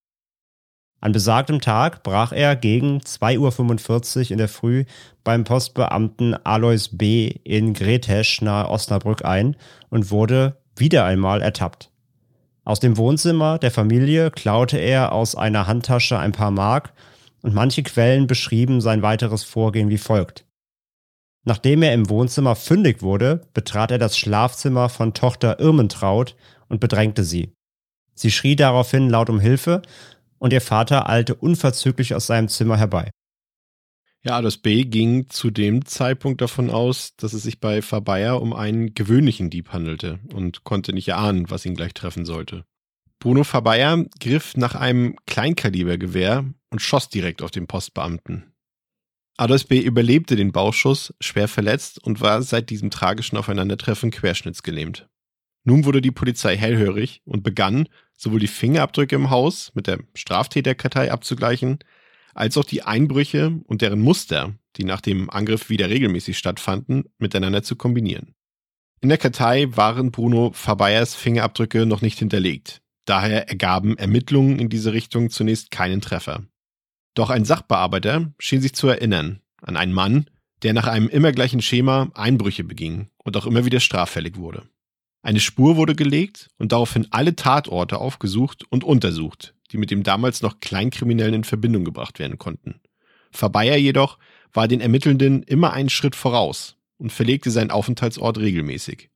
An 1.01 1.13
besagtem 1.13 1.61
Tag 1.61 2.03
brach 2.03 2.33
er 2.33 2.57
gegen 2.57 3.01
2.45 3.01 4.19
Uhr 4.27 4.31
in 4.31 4.39
der 4.39 4.49
Früh 4.49 4.85
beim 5.23 5.45
Postbeamten 5.45 6.35
Alois 6.47 6.89
B. 6.93 7.29
in 7.45 7.75
Gretesch 7.75 8.41
nahe 8.41 8.71
Osnabrück 8.71 9.23
ein 9.23 9.57
und 9.91 10.11
wurde 10.11 10.57
wieder 10.77 11.05
einmal 11.05 11.43
ertappt. 11.43 11.91
Aus 12.65 12.81
dem 12.81 12.97
Wohnzimmer 12.97 13.59
der 13.59 13.71
Familie 13.71 14.31
klaute 14.31 14.79
er 14.79 15.13
aus 15.13 15.35
einer 15.35 15.67
Handtasche 15.67 16.19
ein 16.19 16.33
paar 16.33 16.51
Mark 16.51 16.95
und 17.43 17.53
manche 17.53 17.83
Quellen 17.83 18.27
beschrieben 18.27 18.81
sein 18.81 19.03
weiteres 19.03 19.45
Vorgehen 19.45 19.91
wie 19.91 19.99
folgt. 19.99 20.47
Nachdem 21.45 21.83
er 21.83 21.93
im 21.93 22.09
Wohnzimmer 22.09 22.57
fündig 22.57 23.03
wurde, 23.03 23.47
betrat 23.53 23.91
er 23.91 23.99
das 23.99 24.17
Schlafzimmer 24.17 24.89
von 24.89 25.13
Tochter 25.13 25.61
Irmentraut 25.61 26.37
und 26.69 26.81
bedrängte 26.81 27.23
sie. 27.23 27.53
Sie 28.15 28.31
schrie 28.31 28.57
daraufhin 28.57 29.11
laut 29.11 29.29
um 29.29 29.41
Hilfe 29.41 29.83
und 30.39 30.53
ihr 30.53 30.61
Vater 30.61 31.09
eilte 31.09 31.35
unverzüglich 31.35 32.15
aus 32.15 32.27
seinem 32.27 32.49
Zimmer 32.49 32.79
herbei. 32.79 33.11
Ja, 34.23 34.41
das 34.41 34.57
B 34.57 34.85
ging 34.85 35.29
zu 35.29 35.51
dem 35.51 35.85
Zeitpunkt 35.85 36.41
davon 36.41 36.71
aus, 36.71 37.15
dass 37.17 37.35
es 37.35 37.43
sich 37.43 37.61
bei 37.61 37.83
Fabayer 37.83 38.41
um 38.41 38.55
einen 38.55 38.95
gewöhnlichen 38.95 39.51
Dieb 39.51 39.71
handelte 39.71 40.19
und 40.33 40.65
konnte 40.65 40.95
nicht 40.95 41.09
erahnen, 41.09 41.51
was 41.51 41.67
ihn 41.67 41.75
gleich 41.75 41.93
treffen 41.93 42.25
sollte. 42.25 42.65
Bruno 43.19 43.45
Fabayer 43.45 44.05
griff 44.21 44.57
nach 44.57 44.75
einem 44.75 45.17
Kleinkalibergewehr 45.27 46.47
und 46.71 46.81
schoss 46.81 47.11
direkt 47.11 47.43
auf 47.43 47.51
den 47.51 47.67
Postbeamten. 47.67 48.54
Alois 49.37 49.65
B. 49.65 49.81
überlebte 49.81 50.37
den 50.37 50.53
Bauschuss, 50.53 51.13
schwer 51.21 51.49
verletzt 51.49 52.03
und 52.03 52.21
war 52.21 52.43
seit 52.43 52.71
diesem 52.71 52.91
tragischen 52.91 53.37
Aufeinandertreffen 53.37 54.13
querschnittsgelähmt. 54.13 55.09
Nun 55.65 55.85
wurde 55.85 56.01
die 56.01 56.13
Polizei 56.13 56.57
hellhörig 56.57 57.21
und 57.25 57.43
begann, 57.43 57.89
sowohl 58.17 58.39
die 58.39 58.47
Fingerabdrücke 58.47 59.17
im 59.17 59.31
Haus 59.31 59.73
mit 59.75 59.89
der 59.89 59.99
Straftäterkartei 60.15 61.11
abzugleichen, 61.11 61.79
als 62.33 62.57
auch 62.57 62.65
die 62.65 62.83
Einbrüche 62.83 63.61
und 63.65 63.83
deren 63.83 64.01
Muster, 64.01 64.55
die 64.77 64.85
nach 64.85 65.01
dem 65.01 65.31
Angriff 65.31 65.69
wieder 65.69 65.89
regelmäßig 65.89 66.39
stattfanden, 66.39 67.05
miteinander 67.19 67.63
zu 67.63 67.75
kombinieren. 67.75 68.35
In 69.01 69.09
der 69.09 69.19
Kartei 69.19 69.67
waren 69.71 70.13
Bruno 70.13 70.53
Fabeyers 70.53 71.15
Fingerabdrücke 71.15 71.87
noch 71.87 72.03
nicht 72.03 72.19
hinterlegt. 72.19 72.83
Daher 73.05 73.49
ergaben 73.49 73.99
Ermittlungen 73.99 74.59
in 74.59 74.69
diese 74.69 74.93
Richtung 74.93 75.29
zunächst 75.29 75.71
keinen 75.71 76.01
Treffer. 76.01 76.45
Doch 77.15 77.31
ein 77.31 77.45
Sachbearbeiter 77.45 78.33
schien 78.39 78.61
sich 78.61 78.75
zu 78.75 78.89
erinnern 78.89 79.41
an 79.63 79.77
einen 79.77 79.93
Mann, 79.93 80.27
der 80.63 80.73
nach 80.73 80.87
einem 80.87 81.09
immer 81.09 81.33
gleichen 81.33 81.63
Schema 81.63 82.11
Einbrüche 82.15 82.65
beging 82.65 83.09
und 83.19 83.37
auch 83.37 83.47
immer 83.47 83.65
wieder 83.65 83.81
straffällig 83.81 84.37
wurde. 84.37 84.63
Eine 85.23 85.41
Spur 85.41 85.77
wurde 85.77 85.95
gelegt 85.95 86.51
und 86.59 86.73
daraufhin 86.73 87.07
alle 87.11 87.35
Tatorte 87.35 87.99
aufgesucht 87.99 88.65
und 88.69 88.85
untersucht, 88.85 89.55
die 89.73 89.79
mit 89.79 89.91
dem 89.91 90.03
damals 90.03 90.43
noch 90.43 90.61
Kleinkriminellen 90.61 91.35
in 91.35 91.45
Verbindung 91.45 91.85
gebracht 91.85 92.19
werden 92.19 92.37
konnten. 92.37 92.81
Verbeyer 93.31 93.77
jedoch 93.77 94.19
war 94.53 94.69
den 94.69 94.81
Ermittelnden 94.81 95.43
immer 95.43 95.73
einen 95.73 95.89
Schritt 95.89 96.15
voraus 96.15 96.77
und 96.99 97.11
verlegte 97.11 97.51
seinen 97.51 97.71
Aufenthaltsort 97.71 98.39
regelmäßig. 98.39 99.11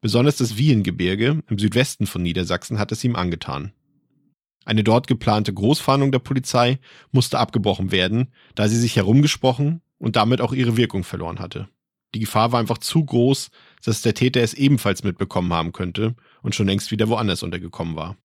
Besonders 0.00 0.36
das 0.36 0.56
Wiehengebirge 0.56 1.42
im 1.48 1.58
Südwesten 1.58 2.06
von 2.06 2.22
Niedersachsen 2.22 2.78
hat 2.78 2.92
es 2.92 3.02
ihm 3.02 3.16
angetan. 3.16 3.72
Eine 4.68 4.84
dort 4.84 5.06
geplante 5.06 5.54
Großfahndung 5.54 6.12
der 6.12 6.18
Polizei 6.18 6.78
musste 7.10 7.38
abgebrochen 7.38 7.90
werden, 7.90 8.28
da 8.54 8.68
sie 8.68 8.76
sich 8.76 8.96
herumgesprochen 8.96 9.80
und 9.96 10.16
damit 10.16 10.42
auch 10.42 10.52
ihre 10.52 10.76
Wirkung 10.76 11.04
verloren 11.04 11.38
hatte. 11.38 11.70
Die 12.14 12.20
Gefahr 12.20 12.52
war 12.52 12.60
einfach 12.60 12.76
zu 12.76 13.02
groß, 13.02 13.48
dass 13.82 14.02
der 14.02 14.12
Täter 14.12 14.42
es 14.42 14.52
ebenfalls 14.52 15.04
mitbekommen 15.04 15.54
haben 15.54 15.72
könnte 15.72 16.16
und 16.42 16.54
schon 16.54 16.66
längst 16.66 16.90
wieder 16.90 17.08
woanders 17.08 17.42
untergekommen 17.42 17.96
war. 17.96 18.18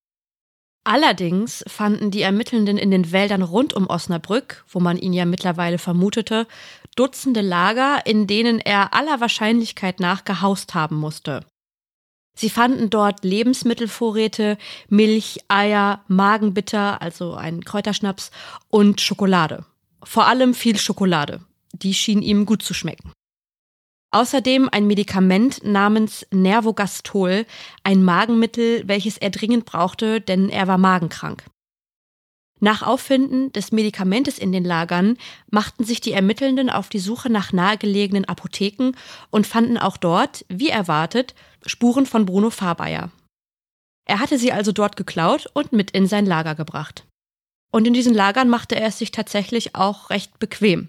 Allerdings 0.84 1.64
fanden 1.66 2.10
die 2.10 2.20
Ermittelnden 2.20 2.76
in 2.76 2.90
den 2.90 3.10
Wäldern 3.10 3.40
rund 3.40 3.72
um 3.72 3.86
Osnabrück, 3.86 4.66
wo 4.68 4.80
man 4.80 4.98
ihn 4.98 5.14
ja 5.14 5.24
mittlerweile 5.24 5.78
vermutete, 5.78 6.46
Dutzende 6.94 7.40
Lager, 7.40 8.04
in 8.04 8.26
denen 8.26 8.60
er 8.60 8.92
aller 8.92 9.18
Wahrscheinlichkeit 9.18 9.98
nach 9.98 10.26
gehaust 10.26 10.74
haben 10.74 10.96
musste. 10.96 11.40
Sie 12.36 12.50
fanden 12.50 12.90
dort 12.90 13.24
Lebensmittelvorräte, 13.24 14.58
Milch, 14.88 15.38
Eier, 15.48 16.04
Magenbitter, 16.08 17.00
also 17.00 17.34
einen 17.34 17.64
Kräuterschnaps 17.64 18.30
und 18.68 19.00
Schokolade. 19.00 19.64
Vor 20.02 20.26
allem 20.26 20.54
viel 20.54 20.76
Schokolade. 20.76 21.40
Die 21.72 21.94
schien 21.94 22.22
ihm 22.22 22.44
gut 22.44 22.62
zu 22.62 22.74
schmecken. 22.74 23.12
Außerdem 24.10 24.68
ein 24.70 24.86
Medikament 24.86 25.64
namens 25.64 26.24
Nervogastol, 26.30 27.46
ein 27.82 28.04
Magenmittel, 28.04 28.86
welches 28.86 29.18
er 29.18 29.30
dringend 29.30 29.64
brauchte, 29.64 30.20
denn 30.20 30.50
er 30.50 30.68
war 30.68 30.78
magenkrank. 30.78 31.44
Nach 32.64 32.80
Auffinden 32.80 33.52
des 33.52 33.72
Medikamentes 33.72 34.38
in 34.38 34.50
den 34.50 34.64
Lagern 34.64 35.18
machten 35.50 35.84
sich 35.84 36.00
die 36.00 36.12
Ermittelnden 36.12 36.70
auf 36.70 36.88
die 36.88 36.98
Suche 36.98 37.28
nach 37.28 37.52
nahegelegenen 37.52 38.24
Apotheken 38.24 38.92
und 39.28 39.46
fanden 39.46 39.76
auch 39.76 39.98
dort, 39.98 40.46
wie 40.48 40.70
erwartet, 40.70 41.34
Spuren 41.66 42.06
von 42.06 42.24
Bruno 42.24 42.48
Fahrbayer. 42.48 43.10
Er 44.06 44.18
hatte 44.18 44.38
sie 44.38 44.50
also 44.50 44.72
dort 44.72 44.96
geklaut 44.96 45.46
und 45.52 45.74
mit 45.74 45.90
in 45.90 46.06
sein 46.06 46.24
Lager 46.24 46.54
gebracht. 46.54 47.06
Und 47.70 47.86
in 47.86 47.92
diesen 47.92 48.14
Lagern 48.14 48.48
machte 48.48 48.76
er 48.76 48.86
es 48.86 48.98
sich 48.98 49.10
tatsächlich 49.10 49.74
auch 49.74 50.08
recht 50.08 50.38
bequem. 50.38 50.88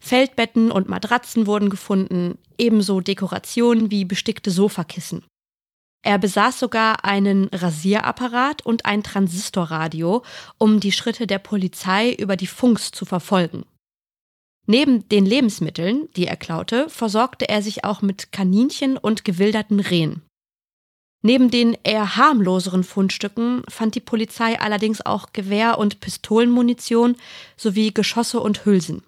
Feldbetten 0.00 0.70
und 0.70 0.88
Matratzen 0.88 1.46
wurden 1.46 1.68
gefunden, 1.68 2.38
ebenso 2.56 3.02
Dekorationen 3.02 3.90
wie 3.90 4.06
bestickte 4.06 4.50
Sofakissen. 4.50 5.22
Er 6.02 6.18
besaß 6.18 6.58
sogar 6.58 7.04
einen 7.04 7.48
Rasierapparat 7.48 8.64
und 8.64 8.86
ein 8.86 9.02
Transistorradio, 9.02 10.22
um 10.56 10.80
die 10.80 10.92
Schritte 10.92 11.26
der 11.26 11.38
Polizei 11.38 12.12
über 12.12 12.36
die 12.36 12.46
Funks 12.46 12.90
zu 12.90 13.04
verfolgen. 13.04 13.64
Neben 14.66 15.08
den 15.08 15.26
Lebensmitteln, 15.26 16.08
die 16.16 16.26
er 16.26 16.36
klaute, 16.36 16.88
versorgte 16.88 17.48
er 17.48 17.62
sich 17.62 17.84
auch 17.84 18.02
mit 18.02 18.32
Kaninchen 18.32 18.96
und 18.96 19.24
gewilderten 19.24 19.80
Rehen. 19.80 20.22
Neben 21.22 21.50
den 21.50 21.76
eher 21.82 22.16
harmloseren 22.16 22.82
Fundstücken 22.82 23.62
fand 23.68 23.94
die 23.94 24.00
Polizei 24.00 24.58
allerdings 24.58 25.04
auch 25.04 25.32
Gewehr- 25.32 25.78
und 25.78 26.00
Pistolenmunition 26.00 27.16
sowie 27.56 27.92
Geschosse 27.92 28.40
und 28.40 28.64
Hülsen. 28.64 29.02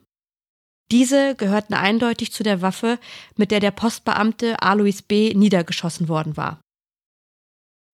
Diese 0.90 1.34
gehörten 1.36 1.72
eindeutig 1.72 2.32
zu 2.32 2.42
der 2.42 2.60
Waffe, 2.60 2.98
mit 3.36 3.50
der 3.50 3.60
der 3.60 3.70
Postbeamte 3.70 4.60
Alois 4.60 5.00
B. 5.06 5.32
niedergeschossen 5.32 6.08
worden 6.08 6.36
war. 6.36 6.61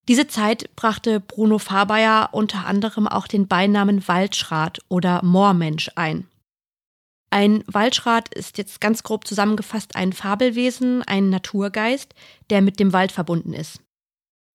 Diese 0.09 0.25
Zeit 0.25 0.75
brachte 0.75 1.19
Bruno 1.19 1.59
Fahrbayer 1.59 2.29
unter 2.31 2.65
anderem 2.65 3.07
auch 3.07 3.27
den 3.27 3.47
Beinamen 3.47 4.07
Waldschrat 4.07 4.79
oder 4.89 5.23
Moormensch 5.23 5.91
ein. 5.93 6.27
Ein 7.29 7.63
Waldschrat 7.67 8.33
ist 8.33 8.57
jetzt 8.57 8.81
ganz 8.81 9.03
grob 9.03 9.27
zusammengefasst 9.27 9.95
ein 9.95 10.11
Fabelwesen, 10.11 11.03
ein 11.03 11.29
Naturgeist, 11.29 12.15
der 12.49 12.63
mit 12.63 12.79
dem 12.79 12.91
Wald 12.91 13.11
verbunden 13.11 13.53
ist. 13.53 13.81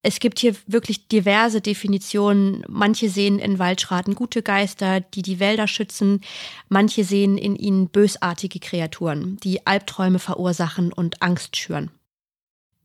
Es 0.03 0.19
gibt 0.19 0.41
hier 0.41 0.57
wirklich 0.67 1.07
diverse 1.07 1.61
Definitionen. 1.61 2.65
Manche 2.69 3.09
sehen 3.09 3.39
in 3.39 3.61
Waldschraten 3.61 4.17
gute 4.17 4.43
Geister, 4.43 5.03
die 5.03 5.23
die 5.23 5.39
Wälder 5.39 5.69
schützen. 5.69 6.21
Manche 6.69 7.05
sehen 7.05 7.39
in 7.39 7.55
ihnen 7.55 7.91
bösartige 7.91 8.59
Kreaturen, 8.59 9.37
die 9.37 9.69
Albträume 9.69 10.19
verursachen 10.19 10.93
und 10.93 11.23
Angst 11.23 11.57
schüren. 11.57 11.93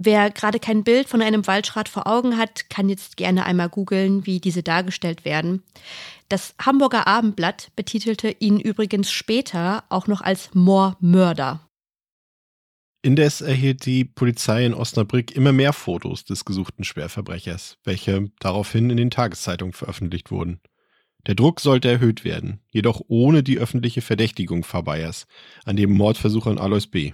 Wer 0.01 0.31
gerade 0.31 0.59
kein 0.59 0.85
Bild 0.85 1.09
von 1.09 1.21
einem 1.21 1.45
Waldschrat 1.45 1.89
vor 1.89 2.07
Augen 2.07 2.37
hat, 2.37 2.69
kann 2.69 2.87
jetzt 2.87 3.17
gerne 3.17 3.45
einmal 3.45 3.67
googeln, 3.67 4.25
wie 4.25 4.39
diese 4.39 4.63
dargestellt 4.63 5.25
werden. 5.25 5.61
Das 6.29 6.55
Hamburger 6.57 7.05
Abendblatt 7.05 7.71
betitelte 7.75 8.33
ihn 8.39 8.61
übrigens 8.61 9.11
später 9.11 9.83
auch 9.89 10.07
noch 10.07 10.21
als 10.21 10.51
Moormörder. 10.53 11.67
Indes 13.01 13.41
erhielt 13.41 13.85
die 13.85 14.05
Polizei 14.05 14.65
in 14.65 14.73
Osnabrück 14.73 15.31
immer 15.31 15.51
mehr 15.51 15.73
Fotos 15.73 16.23
des 16.23 16.45
gesuchten 16.45 16.85
Schwerverbrechers, 16.85 17.77
welche 17.83 18.31
daraufhin 18.39 18.89
in 18.89 18.97
den 18.97 19.11
Tageszeitungen 19.11 19.73
veröffentlicht 19.73 20.31
wurden. 20.31 20.61
Der 21.27 21.35
Druck 21.35 21.59
sollte 21.59 21.89
erhöht 21.89 22.23
werden, 22.23 22.61
jedoch 22.71 23.01
ohne 23.09 23.43
die 23.43 23.57
öffentliche 23.57 24.01
Verdächtigung 24.01 24.63
Fabeyers 24.63 25.27
an 25.65 25.75
dem 25.75 25.91
Mordversuch 25.91 26.47
an 26.47 26.57
Alois 26.57 26.87
B. 26.87 27.13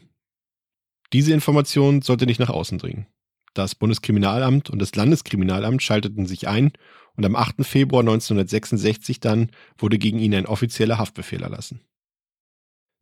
Diese 1.14 1.34
Information 1.34 2.02
sollte 2.02 2.26
nicht 2.26 2.40
nach 2.40 2.50
außen 2.50 2.78
dringen. 2.78 3.08
Das 3.54 3.74
Bundeskriminalamt 3.76 4.70
und 4.70 4.80
das 4.80 4.96
Landeskriminalamt 4.96 5.82
schalteten 5.82 6.26
sich 6.26 6.48
ein 6.48 6.74
und 7.16 7.26
am 7.26 7.36
8. 7.36 7.66
Februar 7.66 8.02
1966 8.02 9.22
dann 9.22 9.50
wurde 9.78 9.98
gegen 9.98 10.20
ihn 10.20 10.36
ein 10.36 10.46
offizieller 10.46 10.98
Haftbefehl 10.98 11.42
erlassen. 11.42 11.82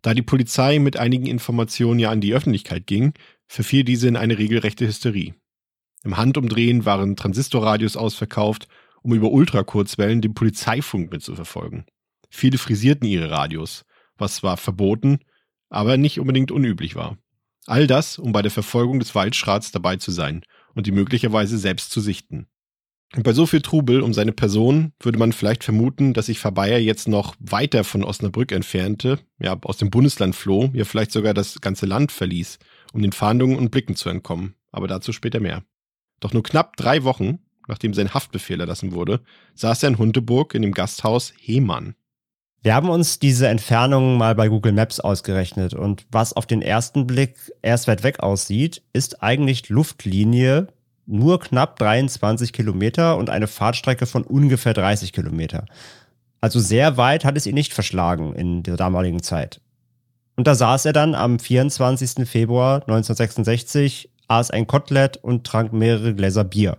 Da 0.03 0.13
die 0.13 0.21
Polizei 0.21 0.79
mit 0.79 0.97
einigen 0.97 1.25
Informationen 1.25 1.99
ja 1.99 2.11
an 2.11 2.21
die 2.21 2.33
Öffentlichkeit 2.33 2.85
ging, 2.85 3.13
verfiel 3.47 3.83
diese 3.83 4.07
in 4.07 4.17
eine 4.17 4.37
regelrechte 4.37 4.85
Hysterie. 4.85 5.33
Im 6.03 6.17
Handumdrehen 6.17 6.85
waren 6.85 7.15
Transistorradios 7.15 7.95
ausverkauft, 7.95 8.67
um 9.01 9.13
über 9.13 9.31
Ultrakurzwellen 9.31 10.21
den 10.21 10.33
Polizeifunk 10.33 11.11
mitzuverfolgen. 11.11 11.85
Viele 12.29 12.57
frisierten 12.57 13.07
ihre 13.07 13.31
Radios, 13.31 13.85
was 14.17 14.35
zwar 14.35 14.57
verboten, 14.57 15.19
aber 15.69 15.97
nicht 15.97 16.19
unbedingt 16.19 16.51
unüblich 16.51 16.95
war. 16.95 17.17
All 17.65 17.87
das, 17.87 18.19
um 18.19 18.31
bei 18.31 18.41
der 18.41 18.51
Verfolgung 18.51 18.99
des 18.99 19.15
Waldschrats 19.15 19.71
dabei 19.71 19.95
zu 19.97 20.11
sein 20.11 20.43
und 20.75 20.87
die 20.87 20.91
möglicherweise 20.91 21.57
selbst 21.57 21.91
zu 21.91 22.01
sichten. 22.01 22.47
Und 23.15 23.23
bei 23.23 23.33
so 23.33 23.45
viel 23.45 23.61
Trubel 23.61 24.01
um 24.01 24.13
seine 24.13 24.31
Person 24.31 24.93
würde 24.99 25.19
man 25.19 25.33
vielleicht 25.33 25.63
vermuten, 25.63 26.13
dass 26.13 26.25
sich 26.25 26.39
Verbeyer 26.39 26.79
jetzt 26.79 27.07
noch 27.07 27.35
weiter 27.39 27.83
von 27.83 28.03
Osnabrück 28.03 28.51
entfernte, 28.51 29.19
ja, 29.39 29.55
aus 29.61 29.77
dem 29.77 29.91
Bundesland 29.91 30.35
floh, 30.35 30.71
ja 30.73 30.83
vielleicht 30.83 31.11
sogar 31.11 31.35
das 31.35 31.61
ganze 31.61 31.85
Land 31.85 32.11
verließ, 32.11 32.57
um 32.91 33.03
den 33.03 33.11
Fahndungen 33.11 33.57
und 33.57 33.69
Blicken 33.69 33.95
zu 33.95 34.09
entkommen. 34.09 34.55
Aber 34.71 34.87
dazu 34.87 35.13
später 35.13 35.39
mehr. 35.39 35.63
Doch 36.19 36.33
nur 36.33 36.41
knapp 36.41 36.75
drei 36.75 37.03
Wochen, 37.03 37.39
nachdem 37.67 37.93
sein 37.93 38.15
Haftbefehl 38.15 38.59
erlassen 38.59 38.93
wurde, 38.93 39.21
saß 39.53 39.83
er 39.83 39.89
in 39.89 39.97
Hundeburg 39.99 40.55
in 40.55 40.63
dem 40.63 40.73
Gasthaus 40.73 41.33
Hemann. 41.37 41.95
Wir 42.63 42.75
haben 42.75 42.89
uns 42.89 43.19
diese 43.19 43.49
Entfernung 43.49 44.17
mal 44.17 44.35
bei 44.35 44.47
Google 44.47 44.71
Maps 44.71 45.01
ausgerechnet 45.01 45.73
und 45.73 46.05
was 46.11 46.31
auf 46.31 46.45
den 46.45 46.61
ersten 46.61 47.05
Blick 47.05 47.35
erst 47.61 47.89
weit 47.89 48.03
weg 48.03 48.21
aussieht, 48.21 48.81
ist 48.93 49.21
eigentlich 49.21 49.67
Luftlinie 49.67 50.69
nur 51.05 51.41
knapp 51.41 51.77
23 51.77 52.53
Kilometer 52.53 53.17
und 53.17 53.29
eine 53.29 53.47
Fahrtstrecke 53.47 54.05
von 54.05 54.23
ungefähr 54.23 54.73
30 54.73 55.11
Kilometer. 55.11 55.65
Also 56.39 56.61
sehr 56.61 56.95
weit 56.95 57.25
hat 57.25 57.35
es 57.35 57.45
ihn 57.45 57.53
nicht 57.53 57.73
verschlagen 57.73 58.33
in 58.33 58.63
der 58.63 58.77
damaligen 58.77 59.21
Zeit. 59.21 59.59
Und 60.37 60.47
da 60.47 60.55
saß 60.55 60.85
er 60.85 60.93
dann 60.93 61.15
am 61.15 61.39
24. 61.39 62.25
Februar 62.25 62.75
1966, 62.75 64.09
aß 64.29 64.51
ein 64.51 64.67
Kotelett 64.67 65.17
und 65.17 65.45
trank 65.45 65.73
mehrere 65.73 66.15
Gläser 66.15 66.45
Bier. 66.45 66.77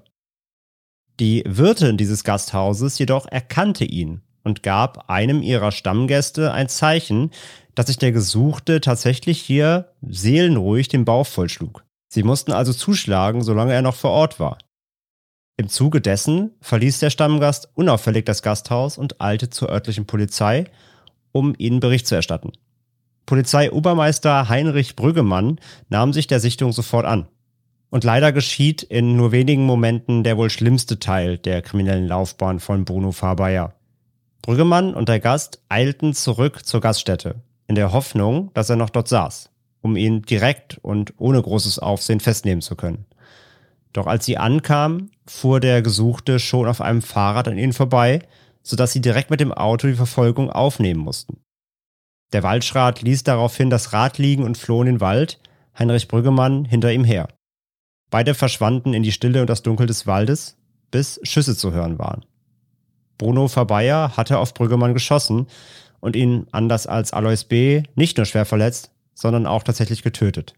Die 1.21 1.45
Wirtin 1.47 1.99
dieses 1.99 2.25
Gasthauses 2.25 2.99
jedoch 2.99 3.27
erkannte 3.27 3.85
ihn 3.85 4.23
und 4.45 4.63
gab 4.63 5.11
einem 5.11 5.43
ihrer 5.43 5.73
Stammgäste 5.73 6.53
ein 6.53 6.69
Zeichen, 6.69 7.31
dass 7.75 7.87
sich 7.89 7.99
der 7.99 8.13
Gesuchte 8.13 8.81
tatsächlich 8.81 9.41
hier 9.41 9.93
seelenruhig 10.03 10.89
den 10.89 11.05
Bauch 11.05 11.27
vollschlug. 11.27 11.85
Sie 12.09 12.23
mussten 12.23 12.53
also 12.53 12.73
zuschlagen, 12.73 13.43
solange 13.43 13.73
er 13.73 13.83
noch 13.83 13.97
vor 13.97 14.11
Ort 14.11 14.39
war. 14.39 14.59
Im 15.57 15.69
Zuge 15.69 16.01
dessen 16.01 16.53
verließ 16.61 16.99
der 16.99 17.11
Stammgast 17.11 17.69
unauffällig 17.75 18.25
das 18.25 18.43
Gasthaus 18.43 18.99
und 18.99 19.21
eilte 19.21 19.51
zur 19.51 19.71
örtlichen 19.71 20.07
Polizei, 20.07 20.65
um 21.33 21.55
ihnen 21.59 21.81
Bericht 21.81 22.07
zu 22.07 22.15
erstatten. 22.15 22.53
Polizeiobermeister 23.27 24.49
Heinrich 24.49 24.97
Brüggemann 24.97 25.59
nahm 25.89 26.13
sich 26.13 26.27
der 26.27 26.41
Sichtung 26.41 26.73
sofort 26.73 27.07
an. 27.07 27.29
Und 27.91 28.05
leider 28.05 28.33
geschieht 28.33 28.83
in 28.83 29.17
nur 29.17 29.31
wenigen 29.31 29.65
Momenten 29.65 30.25
der 30.25 30.37
wohl 30.37 30.51
schlimmste 30.51 30.99
Teil 30.99 31.39
der 31.39 31.63
kriminellen 31.63 32.09
Laufbahn 32.09 32.59
von 32.59 32.85
Bruno 32.85 33.13
Fabayer. 33.13 33.75
Brüggemann 34.45 34.93
und 34.93 35.09
der 35.09 35.21
Gast 35.21 35.63
eilten 35.71 36.13
zurück 36.13 36.67
zur 36.67 36.83
Gaststätte, 36.83 37.37
in 37.67 37.77
der 37.77 37.95
Hoffnung, 37.95 38.51
dass 38.53 38.69
er 38.69 38.77
noch 38.77 38.91
dort 38.91 39.09
saß, 39.09 39.49
um 39.81 39.97
ihn 39.97 40.21
direkt 40.21 40.77
und 40.83 41.15
ohne 41.17 41.41
großes 41.41 41.79
Aufsehen 41.79 42.21
festnehmen 42.21 42.61
zu 42.61 42.77
können. 42.77 43.07
Doch 43.95 44.07
als 44.07 44.27
sie 44.27 44.37
ankamen, 44.37 45.11
fuhr 45.27 45.61
der 45.61 45.81
Gesuchte 45.81 46.39
schon 46.39 46.69
auf 46.69 46.83
einem 46.83 47.01
Fahrrad 47.01 47.49
an 47.49 47.57
ihnen 47.57 47.73
vorbei, 47.73 48.19
sodass 48.63 48.93
sie 48.93 49.01
direkt 49.01 49.31
mit 49.31 49.41
dem 49.41 49.51
Auto 49.51 49.87
die 49.87 49.95
Verfolgung 49.95 50.51
aufnehmen 50.51 51.01
mussten. 51.01 51.39
Der 52.35 52.43
Waldschrat 52.43 53.01
ließ 53.01 53.25
daraufhin 53.25 53.71
das 53.71 53.95
Rad 53.95 54.19
liegen 54.19 54.43
und 54.43 54.59
floh 54.59 54.83
in 54.83 54.87
den 54.87 55.01
Wald, 55.01 55.41
Heinrich 55.79 56.07
Brüggemann 56.07 56.67
hinter 56.67 56.93
ihm 56.93 57.05
her. 57.05 57.29
Beide 58.11 58.35
verschwanden 58.35 58.93
in 58.93 59.03
die 59.03 59.13
Stille 59.13 59.41
und 59.41 59.49
das 59.49 59.63
Dunkel 59.63 59.87
des 59.87 60.07
Waldes, 60.07 60.59
bis 60.91 61.19
Schüsse 61.23 61.57
zu 61.57 61.73
hören 61.73 61.99
waren. 61.99 62.27
Bruno 63.19 63.49
Verbeyer 63.49 64.17
hatte 64.17 64.39
auf 64.39 64.55
Brüggemann 64.55 64.95
geschossen 64.95 65.47
und 66.01 66.17
ihn, 66.17 66.47
anders 66.53 66.87
als 66.87 67.13
Alois 67.13 67.45
B., 67.49 67.83
nicht 67.95 68.17
nur 68.17 68.27
schwer 68.27 68.45
verletzt, 68.45 68.91
sondern 69.15 69.47
auch 69.47 69.63
tatsächlich 69.63 70.03
getötet. 70.03 70.55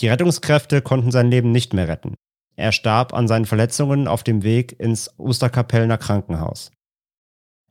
Die 0.00 0.08
Rettungskräfte 0.08 0.82
konnten 0.82 1.12
sein 1.12 1.30
Leben 1.30 1.52
nicht 1.52 1.72
mehr 1.72 1.88
retten. 1.88 2.14
Er 2.56 2.72
starb 2.72 3.14
an 3.14 3.28
seinen 3.28 3.46
Verletzungen 3.46 4.08
auf 4.08 4.22
dem 4.22 4.42
Weg 4.42 4.78
ins 4.78 5.10
Osterkapellner 5.18 5.98
Krankenhaus. 5.98 6.70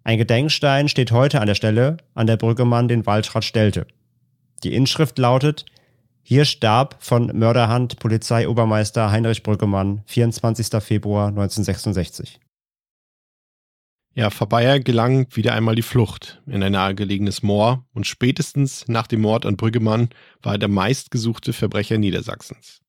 Ein 0.03 0.17
Gedenkstein 0.17 0.89
steht 0.89 1.11
heute 1.11 1.39
an 1.39 1.47
der 1.47 1.55
Stelle, 1.55 1.97
an 2.13 2.27
der 2.27 2.37
Brüggemann 2.37 2.87
den 2.87 3.05
Waldschrat 3.05 3.43
stellte. 3.45 3.87
Die 4.63 4.73
Inschrift 4.73 5.17
lautet 5.17 5.65
hier 6.25 6.45
starb 6.45 6.95
von 6.99 7.37
Mörderhand 7.37 7.99
Polizeiobermeister 7.99 9.11
Heinrich 9.11 9.43
Brüggemann, 9.43 10.03
24. 10.05 10.81
Februar 10.81 11.27
1966. 11.27 12.39
Ja, 14.15 14.29
Verbeyer 14.29 14.79
gelang 14.79 15.25
wieder 15.36 15.53
einmal 15.53 15.74
die 15.74 15.82
Flucht 15.82 16.43
in 16.46 16.62
ein 16.62 16.74
nahegelegenes 16.74 17.41
Moor 17.41 17.84
und 17.93 18.05
spätestens 18.05 18.88
nach 18.88 19.08
dem 19.08 19.22
Mord 19.22 19.43
an 19.48 19.58
Brüggemann 19.58 20.10
war 20.43 20.53
er 20.53 20.60
der 20.60 20.70
meistgesuchte 20.70 21.51
Verbrecher 21.51 21.98
Niedersachsens. 21.98 22.82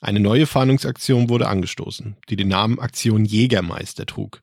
Eine 0.00 0.20
neue 0.20 0.46
Fahndungsaktion 0.46 1.28
wurde 1.28 1.48
angestoßen, 1.48 2.16
die 2.28 2.36
den 2.36 2.48
Namen 2.48 2.78
Aktion 2.78 3.24
Jägermeister 3.24 4.06
trug. 4.06 4.42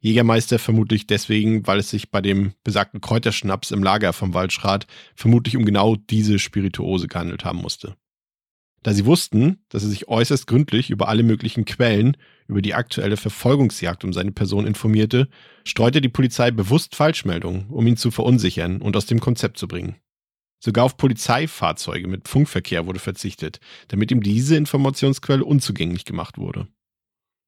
Jägermeister 0.00 0.58
vermutlich 0.58 1.06
deswegen, 1.06 1.66
weil 1.66 1.80
es 1.80 1.90
sich 1.90 2.10
bei 2.10 2.22
dem 2.22 2.54
besagten 2.64 3.02
Kräuterschnaps 3.02 3.70
im 3.70 3.82
Lager 3.82 4.14
vom 4.14 4.32
Waldschrat 4.32 4.86
vermutlich 5.14 5.58
um 5.58 5.66
genau 5.66 5.96
diese 5.96 6.38
Spirituose 6.38 7.06
gehandelt 7.06 7.44
haben 7.44 7.58
musste. 7.58 7.96
Da 8.88 8.94
sie 8.94 9.04
wussten, 9.04 9.58
dass 9.68 9.82
er 9.82 9.90
sich 9.90 10.08
äußerst 10.08 10.46
gründlich 10.46 10.88
über 10.88 11.08
alle 11.08 11.22
möglichen 11.22 11.66
Quellen 11.66 12.16
über 12.46 12.62
die 12.62 12.72
aktuelle 12.72 13.18
Verfolgungsjagd 13.18 14.02
um 14.02 14.14
seine 14.14 14.32
Person 14.32 14.66
informierte, 14.66 15.28
streute 15.66 16.00
die 16.00 16.08
Polizei 16.08 16.50
bewusst 16.50 16.96
Falschmeldungen, 16.96 17.66
um 17.68 17.86
ihn 17.86 17.98
zu 17.98 18.10
verunsichern 18.10 18.80
und 18.80 18.96
aus 18.96 19.04
dem 19.04 19.20
Konzept 19.20 19.58
zu 19.58 19.68
bringen. 19.68 19.96
Sogar 20.58 20.86
auf 20.86 20.96
Polizeifahrzeuge 20.96 22.08
mit 22.08 22.28
Funkverkehr 22.28 22.86
wurde 22.86 22.98
verzichtet, 22.98 23.60
damit 23.88 24.10
ihm 24.10 24.22
diese 24.22 24.56
Informationsquelle 24.56 25.44
unzugänglich 25.44 26.06
gemacht 26.06 26.38
wurde. 26.38 26.66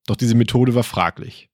Doch 0.07 0.17
diese 0.17 0.35
Methode 0.35 0.75
war 0.75 0.85
fraglich 0.85 1.49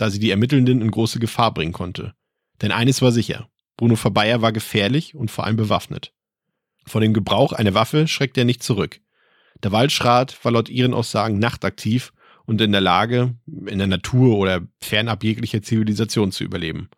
da 0.00 0.08
sie 0.08 0.18
die 0.18 0.30
Ermittelnden 0.30 0.80
in 0.80 0.90
große 0.90 1.18
Gefahr 1.18 1.52
bringen 1.52 1.72
konnte. 1.72 2.14
Denn 2.62 2.72
eines 2.72 3.02
war 3.02 3.12
sicher, 3.12 3.50
Bruno 3.76 3.96
Verbeyer 3.96 4.40
war 4.40 4.52
gefährlich 4.52 5.14
und 5.14 5.30
vor 5.30 5.44
allem 5.44 5.56
bewaffnet. 5.56 6.14
Vor 6.86 7.02
dem 7.02 7.12
Gebrauch 7.12 7.52
einer 7.52 7.74
Waffe 7.74 8.08
schreckte 8.08 8.40
er 8.40 8.44
nicht 8.46 8.62
zurück. 8.62 9.00
Der 9.62 9.72
Waldschrat 9.72 10.42
war 10.44 10.52
laut 10.52 10.68
ihren 10.68 10.94
Aussagen 10.94 11.38
nachtaktiv 11.38 12.12
und 12.46 12.60
in 12.60 12.72
der 12.72 12.80
Lage, 12.80 13.34
in 13.46 13.78
der 13.78 13.86
Natur 13.86 14.36
oder 14.38 14.62
fernab 14.80 15.22
jeglicher 15.22 15.62
Zivilisation 15.62 16.32
zu 16.32 16.44
überleben. 16.44 16.88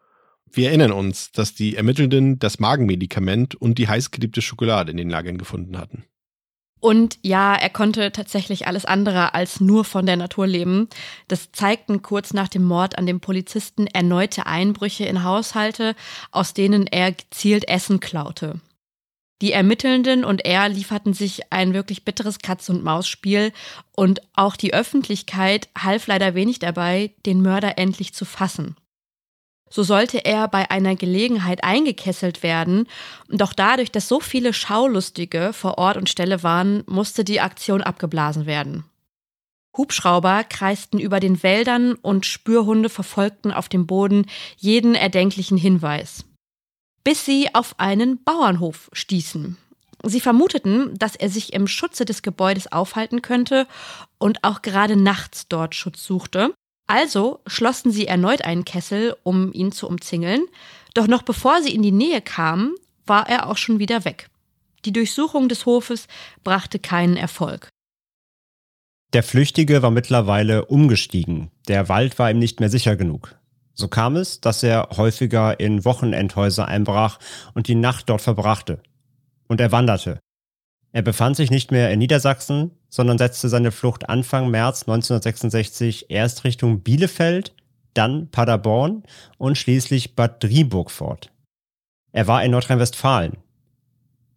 Wir 0.51 0.69
erinnern 0.69 0.93
uns, 0.93 1.33
dass 1.33 1.55
die 1.55 1.77
Ermittelnden 1.77 2.39
das 2.39 2.59
Magenmedikament 2.59 3.55
und 3.55 3.79
die 3.79 3.89
heißgeliebte 3.89 4.43
Schokolade 4.43 4.91
in 4.91 4.99
den 4.99 5.11
Lagern 5.11 5.39
gefunden 5.39 5.79
hatten. 5.79 6.05
Und 6.79 7.19
ja, 7.23 7.55
er 7.55 7.71
konnte 7.71 8.11
tatsächlich 8.11 8.67
alles 8.67 8.85
andere 8.85 9.35
als 9.35 9.61
nur 9.61 9.85
von 9.85 10.05
der 10.05 10.17
Natur 10.17 10.49
leben. 10.49 10.89
Das 11.29 11.53
zeigten 11.53 12.03
kurz 12.03 12.35
nach 12.35 12.49
dem 12.49 12.65
Mord 12.65 12.99
an 12.99 13.07
dem 13.07 13.21
Polizisten 13.21 13.87
erneute 13.87 14.47
Einbrüche 14.47 15.05
in 15.05 15.23
Haushalte, 15.23 15.95
aus 16.33 16.55
denen 16.55 16.89
er 16.89 17.13
gezielt 17.13 17.69
Essen 17.69 18.01
klaute. 18.01 18.61
Die 19.43 19.51
Ermittelnden 19.51 20.25
und 20.25 20.45
er 20.45 20.69
lieferten 20.69 21.15
sich 21.15 21.53
ein 21.53 21.75
wirklich 21.75 22.05
bitteres 22.05 22.39
Katz-und-Maus-Spiel 22.39 23.53
und 23.97 24.23
auch 24.35 24.55
die 24.55 24.73
Öffentlichkeit 24.73 25.69
half 25.77 26.07
leider 26.07 26.37
wenig 26.37 26.61
dabei, 26.61 27.11
den 27.27 27.43
Mörder 27.43 27.77
endlich 27.77 28.15
zu 28.15 28.25
fassen. 28.25 28.77
So 29.69 29.83
sollte 29.83 30.25
er 30.25 30.47
bei 30.47 30.71
einer 30.71 30.95
Gelegenheit 30.95 31.65
eingekesselt 31.65 32.45
werden. 32.45 32.87
Doch 33.31 33.53
dadurch, 33.53 33.91
dass 33.91 34.07
so 34.07 34.21
viele 34.21 34.53
Schaulustige 34.53 35.53
vor 35.53 35.77
Ort 35.77 35.97
und 35.97 36.09
Stelle 36.09 36.45
waren, 36.45 36.85
musste 36.87 37.25
die 37.25 37.41
Aktion 37.41 37.83
abgeblasen 37.83 38.47
werden. 38.47 38.85
Hubschrauber 39.77 40.45
kreisten 40.45 41.01
über 41.01 41.19
den 41.19 41.43
Wäldern 41.43 41.95
und 41.95 42.27
Spürhunde 42.27 42.91
verfolgten 42.91 43.51
auf 43.51 43.69
dem 43.69 43.89
Boden 43.89 44.27
jeden 44.59 44.95
erdenklichen 44.95 45.57
Hinweis. 45.57 46.27
Bis 47.05 47.25
sie 47.25 47.55
auf 47.55 47.75
einen 47.79 48.23
Bauernhof 48.23 48.91
stießen. 48.93 49.57
Sie 50.05 50.21
vermuteten, 50.21 50.99
dass 50.99 51.17
er 51.17 51.29
sich 51.29 51.53
im 51.53 51.67
Schutze 51.69 52.05
des 52.05 52.23
Gebäudes 52.23 52.71
aufhalten 52.73 53.23
könnte 53.23 53.67
und 54.19 54.43
auch 54.43 54.63
gerade 54.63 54.97
nachts 54.97 55.47
dort 55.49 55.75
Schutz 55.75 56.05
suchte. 56.05 56.55
Also 56.89 57.41
schlossen 57.47 57.93
sie 57.93 58.07
erneut 58.07 58.45
einen 58.45 58.65
Kessel, 58.65 59.17
um 59.23 59.53
ihn 59.53 59.71
zu 59.71 59.89
umzingeln, 59.89 60.45
doch 60.95 61.07
noch 61.07 61.23
bevor 61.23 61.63
sie 61.63 61.75
in 61.75 61.83
die 61.83 61.93
Nähe 61.93 62.21
kamen, 62.21 62.75
war 63.07 63.29
er 63.29 63.49
auch 63.49 63.57
schon 63.57 63.79
wieder 63.79 64.05
weg. 64.05 64.29
Die 64.85 64.93
Durchsuchung 64.93 65.49
des 65.49 65.65
Hofes 65.67 66.09
brachte 66.43 66.79
keinen 66.79 67.17
Erfolg. 67.17 67.69
Der 69.13 69.23
Flüchtige 69.23 69.83
war 69.83 69.91
mittlerweile 69.91 70.65
umgestiegen. 70.65 71.51
Der 71.69 71.89
Wald 71.89 72.19
war 72.19 72.31
ihm 72.31 72.39
nicht 72.39 72.61
mehr 72.61 72.71
sicher 72.71 72.97
genug. 72.97 73.37
So 73.75 73.89
kam 73.89 74.17
es, 74.17 74.41
dass 74.41 74.63
er 74.63 74.89
häufiger 74.97 75.59
in 75.59 75.85
Wochenendhäuser 75.85 76.67
einbrach 76.67 77.19
und 77.55 77.69
die 77.69 77.75
Nacht 77.75 78.09
dort 78.09 78.21
verbrachte. 78.21 78.81
Und 79.49 79.61
er 79.61 79.73
wanderte. 79.73 80.21
Er 80.93 81.03
befand 81.03 81.37
sich 81.37 81.51
nicht 81.51 81.73
mehr 81.73 81.91
in 81.91 81.99
Niedersachsen, 81.99 82.73
sondern 82.91 83.17
setzte 83.17 83.49
seine 83.49 83.73
Flucht 83.73 84.11
Anfang 84.11 84.51
März 84.51 84.83
1966 84.83 86.11
erst 86.11 86.45
Richtung 86.45 86.81
Bielefeld, 86.81 87.55
dann 87.95 88.29
Paderborn 88.31 89.03
und 89.39 89.57
schließlich 89.57 90.15
Bad 90.15 90.43
Driburg 90.45 90.91
fort. 90.91 91.31
Er 92.13 92.27
war 92.27 92.45
in 92.45 92.51
Nordrhein-Westfalen. 92.51 93.39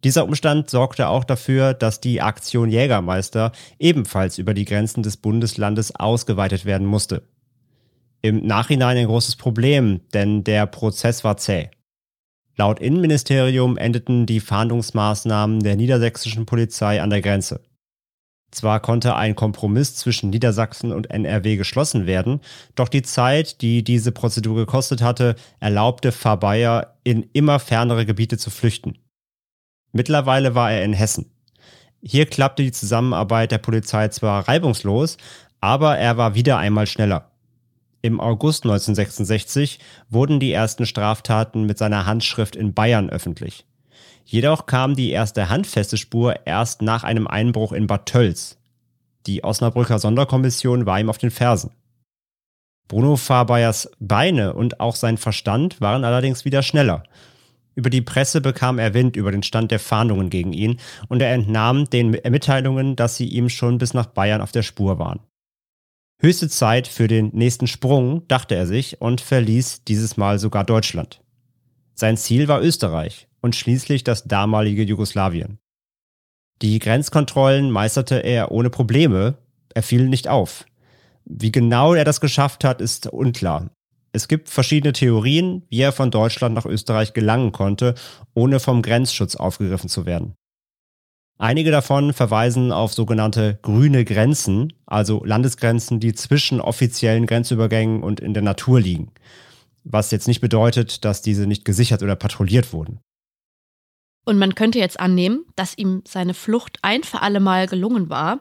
Dieser 0.02 0.24
Umstand 0.24 0.70
sorgte 0.70 1.08
auch 1.08 1.24
dafür, 1.24 1.74
dass 1.74 2.00
die 2.00 2.22
Aktion 2.22 2.70
Jägermeister 2.70 3.52
ebenfalls 3.78 4.38
über 4.38 4.54
die 4.54 4.64
Grenzen 4.64 5.02
des 5.02 5.18
Bundeslandes 5.18 5.94
ausgeweitet 5.94 6.64
werden 6.64 6.86
musste. 6.86 7.22
Im 8.22 8.46
Nachhinein 8.46 8.96
ein 8.96 9.06
großes 9.06 9.36
Problem, 9.36 10.00
denn 10.12 10.44
der 10.44 10.66
Prozess 10.66 11.24
war 11.24 11.36
zäh. 11.36 11.70
Laut 12.56 12.80
Innenministerium 12.80 13.76
endeten 13.76 14.24
die 14.26 14.40
Fahndungsmaßnahmen 14.40 15.60
der 15.60 15.76
niedersächsischen 15.76 16.46
Polizei 16.46 17.02
an 17.02 17.10
der 17.10 17.20
Grenze. 17.20 17.60
Zwar 18.50 18.80
konnte 18.80 19.14
ein 19.16 19.34
Kompromiss 19.34 19.96
zwischen 19.96 20.30
Niedersachsen 20.30 20.92
und 20.92 21.10
NRW 21.10 21.56
geschlossen 21.56 22.06
werden, 22.06 22.40
doch 22.74 22.88
die 22.88 23.02
Zeit, 23.02 23.60
die 23.60 23.84
diese 23.84 24.12
Prozedur 24.12 24.56
gekostet 24.56 25.02
hatte, 25.02 25.34
erlaubte 25.60 26.12
Fabayer 26.12 26.96
in 27.04 27.28
immer 27.34 27.58
fernere 27.58 28.06
Gebiete 28.06 28.38
zu 28.38 28.48
flüchten. 28.50 28.96
Mittlerweile 29.92 30.54
war 30.54 30.72
er 30.72 30.84
in 30.84 30.94
Hessen. 30.94 31.30
Hier 32.00 32.26
klappte 32.26 32.62
die 32.62 32.72
Zusammenarbeit 32.72 33.50
der 33.50 33.58
Polizei 33.58 34.08
zwar 34.08 34.48
reibungslos, 34.48 35.18
aber 35.60 35.98
er 35.98 36.16
war 36.16 36.34
wieder 36.34 36.56
einmal 36.56 36.86
schneller. 36.86 37.32
Im 38.06 38.20
August 38.20 38.62
1966 38.62 39.80
wurden 40.08 40.38
die 40.38 40.52
ersten 40.52 40.86
Straftaten 40.86 41.66
mit 41.66 41.76
seiner 41.76 42.06
Handschrift 42.06 42.54
in 42.54 42.72
Bayern 42.72 43.10
öffentlich. 43.10 43.66
Jedoch 44.24 44.66
kam 44.66 44.94
die 44.94 45.10
erste 45.10 45.48
handfeste 45.48 45.96
Spur 45.96 46.46
erst 46.46 46.82
nach 46.82 47.02
einem 47.02 47.26
Einbruch 47.26 47.72
in 47.72 47.88
Bad 47.88 48.06
Tölz. 48.06 48.58
Die 49.26 49.42
Osnabrücker 49.42 49.98
Sonderkommission 49.98 50.86
war 50.86 51.00
ihm 51.00 51.10
auf 51.10 51.18
den 51.18 51.32
Fersen. 51.32 51.72
Bruno 52.86 53.16
Fabeyers 53.16 53.90
Beine 53.98 54.54
und 54.54 54.78
auch 54.78 54.94
sein 54.94 55.18
Verstand 55.18 55.80
waren 55.80 56.04
allerdings 56.04 56.44
wieder 56.44 56.62
schneller. 56.62 57.02
Über 57.74 57.90
die 57.90 58.02
Presse 58.02 58.40
bekam 58.40 58.78
er 58.78 58.94
Wind 58.94 59.16
über 59.16 59.32
den 59.32 59.42
Stand 59.42 59.72
der 59.72 59.80
Fahndungen 59.80 60.30
gegen 60.30 60.52
ihn 60.52 60.78
und 61.08 61.20
er 61.22 61.34
entnahm 61.34 61.90
den 61.90 62.12
Mitteilungen, 62.12 62.94
dass 62.94 63.16
sie 63.16 63.26
ihm 63.26 63.48
schon 63.48 63.78
bis 63.78 63.94
nach 63.94 64.06
Bayern 64.06 64.42
auf 64.42 64.52
der 64.52 64.62
Spur 64.62 65.00
waren. 65.00 65.18
Höchste 66.18 66.48
Zeit 66.48 66.88
für 66.88 67.08
den 67.08 67.28
nächsten 67.34 67.66
Sprung, 67.66 68.26
dachte 68.26 68.54
er 68.54 68.66
sich 68.66 69.00
und 69.00 69.20
verließ 69.20 69.84
dieses 69.84 70.16
Mal 70.16 70.38
sogar 70.38 70.64
Deutschland. 70.64 71.20
Sein 71.94 72.16
Ziel 72.16 72.48
war 72.48 72.62
Österreich 72.62 73.28
und 73.42 73.54
schließlich 73.54 74.02
das 74.02 74.24
damalige 74.24 74.82
Jugoslawien. 74.82 75.58
Die 76.62 76.78
Grenzkontrollen 76.78 77.70
meisterte 77.70 78.16
er 78.16 78.50
ohne 78.50 78.70
Probleme, 78.70 79.36
er 79.74 79.82
fiel 79.82 80.08
nicht 80.08 80.26
auf. 80.26 80.64
Wie 81.26 81.52
genau 81.52 81.92
er 81.92 82.04
das 82.04 82.22
geschafft 82.22 82.64
hat, 82.64 82.80
ist 82.80 83.06
unklar. 83.08 83.70
Es 84.12 84.28
gibt 84.28 84.48
verschiedene 84.48 84.94
Theorien, 84.94 85.64
wie 85.68 85.82
er 85.82 85.92
von 85.92 86.10
Deutschland 86.10 86.54
nach 86.54 86.64
Österreich 86.64 87.12
gelangen 87.12 87.52
konnte, 87.52 87.94
ohne 88.32 88.58
vom 88.60 88.80
Grenzschutz 88.80 89.36
aufgegriffen 89.36 89.90
zu 89.90 90.06
werden. 90.06 90.34
Einige 91.38 91.70
davon 91.70 92.14
verweisen 92.14 92.72
auf 92.72 92.94
sogenannte 92.94 93.58
grüne 93.60 94.06
Grenzen, 94.06 94.72
also 94.86 95.22
Landesgrenzen, 95.22 96.00
die 96.00 96.14
zwischen 96.14 96.62
offiziellen 96.62 97.26
Grenzübergängen 97.26 98.02
und 98.02 98.20
in 98.20 98.32
der 98.32 98.42
Natur 98.42 98.80
liegen. 98.80 99.12
Was 99.84 100.10
jetzt 100.10 100.28
nicht 100.28 100.40
bedeutet, 100.40 101.04
dass 101.04 101.20
diese 101.20 101.46
nicht 101.46 101.64
gesichert 101.64 102.02
oder 102.02 102.16
patrouilliert 102.16 102.72
wurden. 102.72 103.00
Und 104.24 104.38
man 104.38 104.54
könnte 104.54 104.78
jetzt 104.78 104.98
annehmen, 104.98 105.44
dass 105.54 105.76
ihm 105.76 106.02
seine 106.08 106.34
Flucht 106.34 106.78
ein 106.82 107.04
für 107.04 107.20
alle 107.22 107.38
Mal 107.38 107.66
gelungen 107.66 108.08
war, 108.08 108.40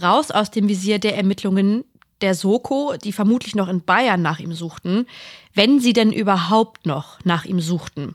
raus 0.00 0.30
aus 0.30 0.50
dem 0.50 0.68
Visier 0.68 0.98
der 0.98 1.16
Ermittlungen 1.16 1.84
der 2.20 2.34
Soko, 2.34 2.94
die 3.02 3.12
vermutlich 3.12 3.54
noch 3.54 3.68
in 3.68 3.82
Bayern 3.82 4.22
nach 4.22 4.38
ihm 4.38 4.52
suchten, 4.52 5.06
wenn 5.54 5.80
sie 5.80 5.94
denn 5.94 6.12
überhaupt 6.12 6.86
noch 6.86 7.18
nach 7.24 7.44
ihm 7.44 7.60
suchten. 7.60 8.14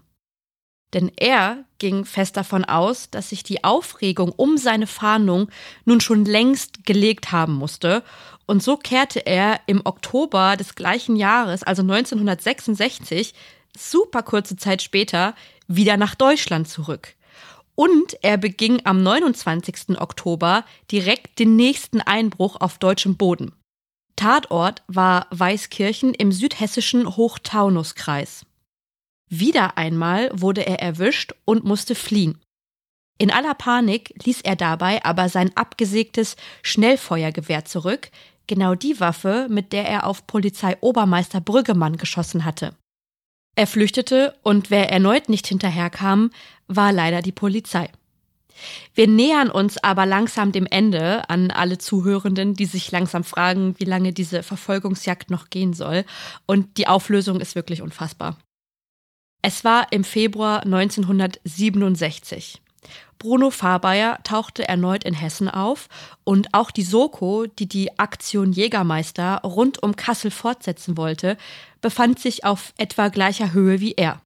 Denn 0.93 1.11
er 1.15 1.63
ging 1.79 2.05
fest 2.05 2.35
davon 2.35 2.65
aus, 2.65 3.09
dass 3.09 3.29
sich 3.29 3.43
die 3.43 3.63
Aufregung 3.63 4.31
um 4.31 4.57
seine 4.57 4.87
Fahndung 4.87 5.49
nun 5.85 6.01
schon 6.01 6.25
längst 6.25 6.85
gelegt 6.85 7.31
haben 7.31 7.53
musste, 7.53 8.03
und 8.45 8.61
so 8.61 8.75
kehrte 8.75 9.25
er 9.25 9.61
im 9.67 9.81
Oktober 9.85 10.57
des 10.57 10.75
gleichen 10.75 11.15
Jahres, 11.15 11.63
also 11.63 11.83
1966, 11.83 13.33
super 13.77 14.23
kurze 14.23 14.57
Zeit 14.57 14.81
später, 14.81 15.35
wieder 15.67 15.95
nach 15.95 16.15
Deutschland 16.15 16.67
zurück. 16.67 17.15
Und 17.75 18.17
er 18.21 18.37
beging 18.37 18.81
am 18.83 19.01
29. 19.01 20.01
Oktober 20.01 20.65
direkt 20.91 21.39
den 21.39 21.55
nächsten 21.55 22.01
Einbruch 22.01 22.59
auf 22.59 22.77
deutschem 22.77 23.15
Boden. 23.15 23.53
Tatort 24.17 24.83
war 24.87 25.27
Weißkirchen 25.31 26.13
im 26.13 26.33
südhessischen 26.33 27.15
Hochtaunuskreis. 27.15 28.45
Wieder 29.33 29.77
einmal 29.77 30.29
wurde 30.33 30.67
er 30.67 30.81
erwischt 30.81 31.33
und 31.45 31.63
musste 31.63 31.95
fliehen. 31.95 32.37
In 33.17 33.31
aller 33.31 33.53
Panik 33.53 34.13
ließ 34.25 34.41
er 34.41 34.57
dabei 34.57 35.05
aber 35.05 35.29
sein 35.29 35.55
abgesägtes 35.55 36.35
Schnellfeuergewehr 36.63 37.63
zurück, 37.63 38.11
genau 38.47 38.75
die 38.75 38.99
Waffe, 38.99 39.47
mit 39.49 39.71
der 39.71 39.87
er 39.87 40.05
auf 40.05 40.27
Polizeiobermeister 40.27 41.39
Brüggemann 41.39 41.95
geschossen 41.95 42.43
hatte. 42.43 42.75
Er 43.55 43.67
flüchtete 43.67 44.35
und 44.43 44.69
wer 44.69 44.91
erneut 44.91 45.29
nicht 45.29 45.47
hinterherkam, 45.47 46.31
war 46.67 46.91
leider 46.91 47.21
die 47.21 47.31
Polizei. 47.31 47.89
Wir 48.95 49.07
nähern 49.07 49.49
uns 49.49 49.81
aber 49.81 50.05
langsam 50.05 50.51
dem 50.51 50.65
Ende 50.65 51.29
an 51.29 51.51
alle 51.51 51.77
Zuhörenden, 51.77 52.53
die 52.53 52.65
sich 52.65 52.91
langsam 52.91 53.23
fragen, 53.23 53.75
wie 53.77 53.85
lange 53.85 54.11
diese 54.11 54.43
Verfolgungsjagd 54.43 55.29
noch 55.29 55.49
gehen 55.49 55.71
soll. 55.71 56.03
Und 56.47 56.77
die 56.77 56.89
Auflösung 56.89 57.39
ist 57.39 57.55
wirklich 57.55 57.81
unfassbar. 57.81 58.37
Es 59.41 59.63
war 59.63 59.91
im 59.91 60.03
Februar 60.03 60.63
1967. 60.63 62.61
Bruno 63.17 63.51
Fahrbayer 63.51 64.19
tauchte 64.23 64.67
erneut 64.67 65.03
in 65.03 65.13
Hessen 65.13 65.47
auf 65.47 65.89
und 66.23 66.53
auch 66.53 66.71
die 66.71 66.83
Soko, 66.83 67.45
die 67.45 67.67
die 67.67 67.99
Aktion 67.99 68.51
Jägermeister 68.51 69.41
rund 69.43 69.81
um 69.83 69.95
Kassel 69.95 70.31
fortsetzen 70.31 70.97
wollte, 70.97 71.37
befand 71.81 72.19
sich 72.19 72.45
auf 72.45 72.73
etwa 72.77 73.09
gleicher 73.09 73.53
Höhe 73.53 73.79
wie 73.79 73.93
er. 73.93 74.21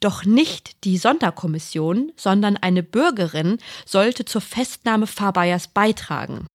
Doch 0.00 0.24
nicht 0.24 0.84
die 0.84 0.98
Sonderkommission, 0.98 2.12
sondern 2.16 2.56
eine 2.56 2.82
Bürgerin 2.82 3.58
sollte 3.86 4.24
zur 4.24 4.40
Festnahme 4.40 5.06
Fahrbayers 5.06 5.68
beitragen. 5.68 6.46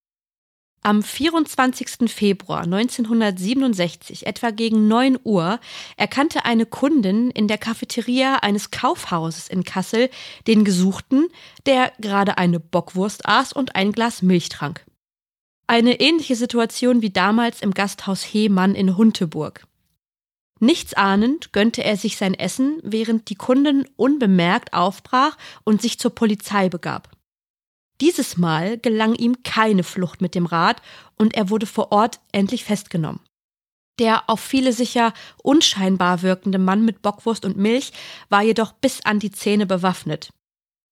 Am 0.84 1.04
24. 1.04 2.10
Februar 2.10 2.62
1967, 2.62 4.26
etwa 4.26 4.52
gegen 4.52 4.88
9 4.88 5.18
Uhr, 5.24 5.60
erkannte 5.98 6.46
eine 6.46 6.66
Kundin 6.66 7.30
in 7.32 7.48
der 7.48 7.58
Cafeteria 7.58 8.38
eines 8.38 8.72
Kaufhauses 8.72 9.50
in 9.50 9.64
Kassel 9.64 10.10
den 10.48 10.64
Gesuchten, 10.64 11.28
der 11.66 11.92
gerade 12.00 12.38
eine 12.38 12.60
Bockwurst 12.60 13.26
aß 13.26 13.52
und 13.52 13.76
ein 13.76 13.92
Glas 13.92 14.22
Milch 14.22 14.50
trank. 14.50 14.86
Eine 15.68 16.00
ähnliche 16.00 16.38
Situation 16.38 17.02
wie 17.02 17.10
damals 17.10 17.62
im 17.62 17.74
Gasthaus 17.74 18.24
Hehmann 18.24 18.74
in 18.74 18.96
Hunteburg. 18.96 19.68
Nichtsahnend 20.60 21.52
gönnte 21.54 21.84
er 21.84 21.98
sich 21.98 22.18
sein 22.18 22.34
Essen, 22.34 22.80
während 22.82 23.30
die 23.30 23.36
Kundin 23.36 23.86
unbemerkt 23.96 24.74
aufbrach 24.74 25.38
und 25.66 25.82
sich 25.82 26.00
zur 26.00 26.16
Polizei 26.16 26.70
begab. 26.70 27.17
Dieses 28.00 28.38
Mal 28.38 28.78
gelang 28.78 29.16
ihm 29.16 29.42
keine 29.44 29.84
Flucht 29.84 30.22
mit 30.22 30.36
dem 30.36 30.46
Rad 30.46 30.82
und 31.18 31.36
er 31.36 31.50
wurde 31.50 31.66
vor 31.66 31.92
Ort 31.92 32.20
endlich 32.32 32.64
festgenommen. 32.64 33.22
Der 34.00 34.30
auf 34.30 34.40
viele 34.40 34.74
sicher 34.74 35.14
unscheinbar 35.42 36.22
wirkende 36.22 36.60
Mann 36.60 36.86
mit 36.86 37.02
Bockwurst 37.02 37.46
und 37.46 37.58
Milch 37.58 37.92
war 38.30 38.44
jedoch 38.44 38.74
bis 38.74 39.04
an 39.04 39.20
die 39.20 39.32
Zähne 39.32 39.66
bewaffnet. 39.66 40.32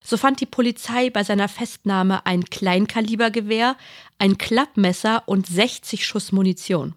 So 0.03 0.17
fand 0.17 0.39
die 0.39 0.45
Polizei 0.47 1.09
bei 1.09 1.23
seiner 1.23 1.47
Festnahme 1.47 2.25
ein 2.25 2.45
Kleinkalibergewehr, 2.45 3.75
ein 4.17 4.37
Klappmesser 4.37 5.23
und 5.27 5.47
60 5.47 6.05
Schuss 6.05 6.31
Munition. 6.31 6.95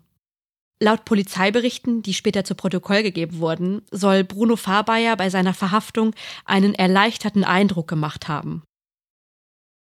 Laut 0.81 1.05
Polizeiberichten, 1.05 2.03
die 2.03 2.15
später 2.15 2.45
zu 2.45 2.55
Protokoll 2.55 3.03
gegeben 3.03 3.41
wurden, 3.41 3.83
soll 3.91 4.25
Bruno 4.25 4.57
Fahrbayer 4.57 5.17
bei 5.17 5.29
seiner 5.29 5.55
Verhaftung 5.55 6.15
einen 6.45 6.75
erleichterten 6.75 7.45
Eindruck 7.45 7.89
gemacht 7.89 8.29
haben. 8.29 8.63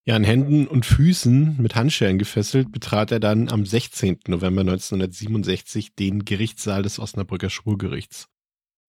Ja, 0.06 0.16
an 0.16 0.24
Händen 0.24 0.66
und 0.66 0.86
Füßen 0.86 1.56
mit 1.60 1.74
Handschellen 1.76 2.18
gefesselt 2.18 2.72
betrat 2.72 3.12
er 3.12 3.20
dann 3.20 3.50
am 3.50 3.66
16. 3.66 4.20
November 4.28 4.62
1967 4.62 5.94
den 5.94 6.24
Gerichtssaal 6.24 6.82
des 6.82 6.98
Osnabrücker 6.98 7.50
Schwurgerichts. 7.50 8.28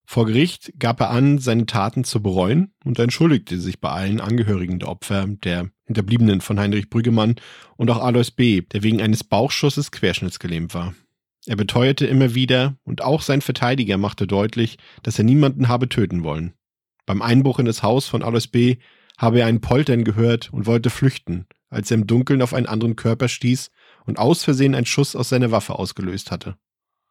Vor 0.05 0.25
Gericht 0.25 0.73
gab 0.79 0.99
er 0.99 1.09
an, 1.09 1.37
seine 1.37 1.65
Taten 1.65 2.03
zu 2.03 2.21
bereuen 2.21 2.73
und 2.83 2.97
entschuldigte 2.99 3.59
sich 3.59 3.79
bei 3.79 3.89
allen 3.89 4.19
Angehörigen 4.19 4.79
der 4.79 4.89
Opfer, 4.89 5.25
der 5.27 5.69
Hinterbliebenen 5.85 6.41
von 6.41 6.59
Heinrich 6.59 6.89
Brüggemann 6.89 7.35
und 7.77 7.89
auch 7.89 8.01
Alois 8.01 8.31
B., 8.35 8.61
der 8.61 8.83
wegen 8.83 9.01
eines 9.01 9.23
Bauchschusses 9.23 9.91
querschnittsgelähmt 9.91 10.73
war. 10.73 10.93
Er 11.45 11.55
beteuerte 11.55 12.05
immer 12.05 12.35
wieder 12.35 12.77
und 12.83 13.01
auch 13.01 13.21
sein 13.21 13.41
Verteidiger 13.41 13.97
machte 13.97 14.27
deutlich, 14.27 14.77
dass 15.03 15.17
er 15.17 15.25
niemanden 15.25 15.67
habe 15.67 15.89
töten 15.89 16.23
wollen. 16.23 16.53
Beim 17.05 17.21
Einbruch 17.21 17.59
in 17.59 17.65
das 17.65 17.83
Haus 17.83 18.07
von 18.07 18.21
Alois 18.21 18.47
B. 18.51 18.77
habe 19.21 19.41
er 19.41 19.45
ein 19.45 19.61
Poltern 19.61 20.03
gehört 20.03 20.51
und 20.51 20.65
wollte 20.65 20.89
flüchten, 20.89 21.45
als 21.69 21.91
er 21.91 21.95
im 21.95 22.07
Dunkeln 22.07 22.41
auf 22.41 22.55
einen 22.55 22.65
anderen 22.65 22.95
Körper 22.95 23.27
stieß 23.27 23.69
und 24.05 24.17
aus 24.17 24.43
Versehen 24.43 24.73
einen 24.73 24.87
Schuss 24.87 25.15
aus 25.15 25.29
seiner 25.29 25.51
Waffe 25.51 25.77
ausgelöst 25.77 26.31
hatte. 26.31 26.55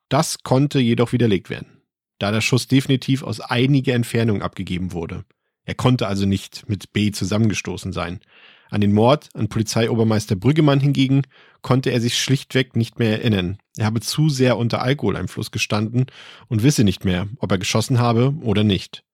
Das 0.09 0.43
konnte 0.43 0.81
jedoch 0.81 1.13
widerlegt 1.13 1.51
werden, 1.51 1.83
da 2.19 2.33
der 2.33 2.41
Schuss 2.41 2.67
definitiv 2.67 3.23
aus 3.23 3.39
einiger 3.39 3.95
Entfernung 3.95 4.43
abgegeben 4.43 4.93
wurde. 4.93 5.25
Er 5.65 5.77
konnte 5.77 6.09
also 6.09 6.27
nicht 6.27 6.69
mit 6.69 6.93
B 6.93 7.13
zusammengestoßen 7.13 7.93
sein. 7.93 8.19
An 8.71 8.81
den 8.81 8.93
Mord 8.93 9.29
an 9.35 9.49
Polizeiobermeister 9.49 10.35
Brüggemann 10.35 10.81
hingegen 10.81 11.23
konnte 11.63 11.91
er 11.91 12.01
sich 12.01 12.19
schlichtweg 12.19 12.75
nicht 12.75 12.99
mehr 12.99 13.13
erinnern. 13.13 13.59
Er 13.77 13.87
habe 13.87 14.01
zu 14.01 14.29
sehr 14.29 14.57
unter 14.57 14.83
Alkoholeinfluss 14.83 15.53
gestanden 15.53 16.07
und 16.49 16.65
wisse 16.65 16.83
nicht 16.83 17.05
mehr, 17.05 17.29
ob 17.39 17.53
er 17.53 17.59
geschossen 17.59 18.01
habe 18.01 18.35
oder 18.43 18.65
nicht. 18.65 19.05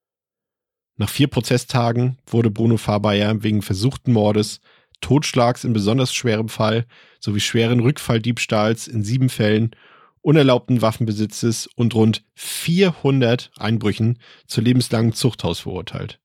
Nach 0.96 1.10
vier 1.10 1.28
Prozesstagen 1.28 2.18
wurde 2.26 2.50
Bruno 2.50 2.78
Fahrbayer 2.78 3.42
wegen 3.42 3.62
versuchten 3.62 4.12
Mordes, 4.12 4.60
Totschlags 5.00 5.64
in 5.64 5.74
besonders 5.74 6.14
schwerem 6.14 6.48
Fall 6.48 6.86
sowie 7.20 7.40
schweren 7.40 7.80
Rückfalldiebstahls 7.80 8.88
in 8.88 9.02
sieben 9.02 9.28
Fällen, 9.28 9.76
unerlaubten 10.22 10.80
Waffenbesitzes 10.80 11.68
und 11.76 11.94
rund 11.94 12.24
400 12.34 13.50
Einbrüchen 13.58 14.18
zu 14.46 14.60
lebenslangen 14.62 15.12
Zuchthaus 15.12 15.60
verurteilt. 15.60 16.18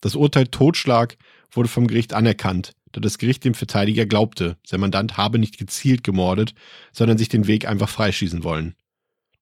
Das 0.00 0.14
Urteil 0.14 0.46
Totschlag 0.46 1.16
wurde 1.50 1.68
vom 1.68 1.88
Gericht 1.88 2.14
anerkannt, 2.14 2.72
da 2.92 3.00
das 3.00 3.18
Gericht 3.18 3.44
dem 3.44 3.54
Verteidiger 3.54 4.06
glaubte, 4.06 4.56
sein 4.64 4.80
Mandant 4.80 5.16
habe 5.16 5.40
nicht 5.40 5.58
gezielt 5.58 6.04
gemordet, 6.04 6.54
sondern 6.92 7.18
sich 7.18 7.28
den 7.28 7.48
Weg 7.48 7.66
einfach 7.66 7.88
freischießen 7.88 8.44
wollen. 8.44 8.76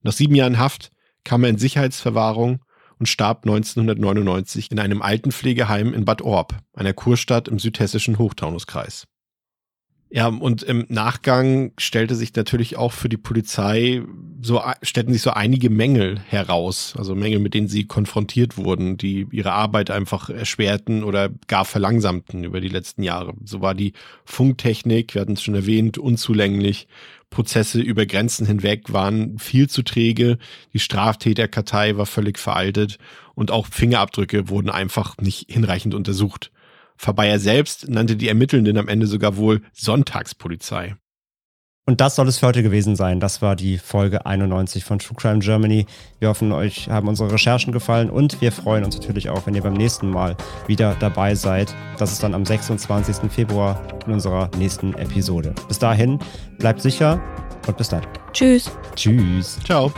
Nach 0.01 0.13
sieben 0.13 0.35
Jahren 0.35 0.57
Haft 0.57 0.91
kam 1.23 1.43
er 1.43 1.51
in 1.51 1.57
Sicherheitsverwahrung 1.59 2.63
und 3.03 3.07
starb 3.09 3.43
1999 3.43 4.71
in 4.71 4.79
einem 4.79 5.01
Altenpflegeheim 5.01 5.93
in 5.93 6.05
Bad 6.05 6.21
Orb, 6.21 6.55
einer 6.73 6.93
Kurstadt 6.93 7.49
im 7.49 7.59
südhessischen 7.59 8.17
Hochtaunuskreis. 8.17 9.07
Ja, 10.15 10.27
und 10.27 10.61
im 10.61 10.85
Nachgang 10.89 11.71
stellte 11.79 12.13
sich 12.13 12.35
natürlich 12.35 12.77
auch 12.77 12.91
für 12.91 13.09
die 13.09 13.17
Polizei 13.17 14.03
so, 14.43 14.61
stellten 14.83 15.11
sich 15.11 15.23
so 15.23 15.31
einige 15.31 15.71
Mängel 15.71 16.19
heraus. 16.19 16.93
Also 16.95 17.15
Mängel, 17.15 17.39
mit 17.39 17.55
denen 17.55 17.67
sie 17.67 17.85
konfrontiert 17.85 18.55
wurden, 18.55 18.95
die 18.95 19.25
ihre 19.31 19.53
Arbeit 19.53 19.89
einfach 19.89 20.29
erschwerten 20.29 21.03
oder 21.03 21.31
gar 21.47 21.65
verlangsamten 21.65 22.43
über 22.43 22.61
die 22.61 22.69
letzten 22.69 23.01
Jahre. 23.01 23.33
So 23.43 23.61
war 23.61 23.73
die 23.73 23.93
Funktechnik, 24.23 25.15
wir 25.15 25.21
hatten 25.21 25.33
es 25.33 25.41
schon 25.41 25.55
erwähnt, 25.55 25.97
unzulänglich. 25.97 26.87
Prozesse 27.31 27.81
über 27.81 28.05
Grenzen 28.05 28.45
hinweg 28.45 28.93
waren 28.93 29.39
viel 29.39 29.67
zu 29.67 29.81
träge. 29.81 30.37
Die 30.73 30.79
Straftäterkartei 30.79 31.97
war 31.97 32.05
völlig 32.05 32.37
veraltet 32.37 32.99
und 33.33 33.49
auch 33.49 33.65
Fingerabdrücke 33.65 34.47
wurden 34.47 34.69
einfach 34.69 35.17
nicht 35.17 35.47
hinreichend 35.49 35.95
untersucht. 35.95 36.51
Verbeyer 36.97 37.39
selbst 37.39 37.89
nannte 37.89 38.15
die 38.15 38.27
Ermittelnden 38.27 38.77
am 38.77 38.87
Ende 38.87 39.07
sogar 39.07 39.37
wohl 39.37 39.61
Sonntagspolizei. 39.73 40.95
Und 41.85 41.99
das 41.99 42.15
soll 42.15 42.29
es 42.29 42.37
für 42.37 42.47
heute 42.47 42.63
gewesen 42.63 42.95
sein. 42.95 43.19
Das 43.19 43.41
war 43.41 43.57
die 43.57 43.77
Folge 43.77 44.25
91 44.25 44.85
von 44.85 44.99
True 44.99 45.17
Crime 45.17 45.39
Germany. 45.39 45.85
Wir 46.19 46.29
hoffen, 46.29 46.53
euch 46.53 46.89
haben 46.89 47.09
unsere 47.09 47.33
Recherchen 47.33 47.73
gefallen 47.73 48.09
und 48.09 48.39
wir 48.39 48.53
freuen 48.53 48.85
uns 48.85 48.95
natürlich 48.97 49.29
auch, 49.29 49.45
wenn 49.45 49.53
ihr 49.53 49.63
beim 49.63 49.73
nächsten 49.73 50.09
Mal 50.09 50.37
wieder 50.65 50.95
dabei 51.01 51.35
seid. 51.35 51.75
Das 51.97 52.13
ist 52.13 52.23
dann 52.23 52.33
am 52.33 52.45
26. 52.45 53.29
Februar 53.29 53.81
in 54.05 54.13
unserer 54.13 54.49
nächsten 54.57 54.93
Episode. 54.93 55.53
Bis 55.67 55.77
dahin, 55.77 56.19
bleibt 56.57 56.81
sicher 56.81 57.21
und 57.67 57.75
bis 57.75 57.89
dann. 57.89 58.05
Tschüss. 58.31 58.71
Tschüss. 58.95 59.59
Ciao. 59.65 59.91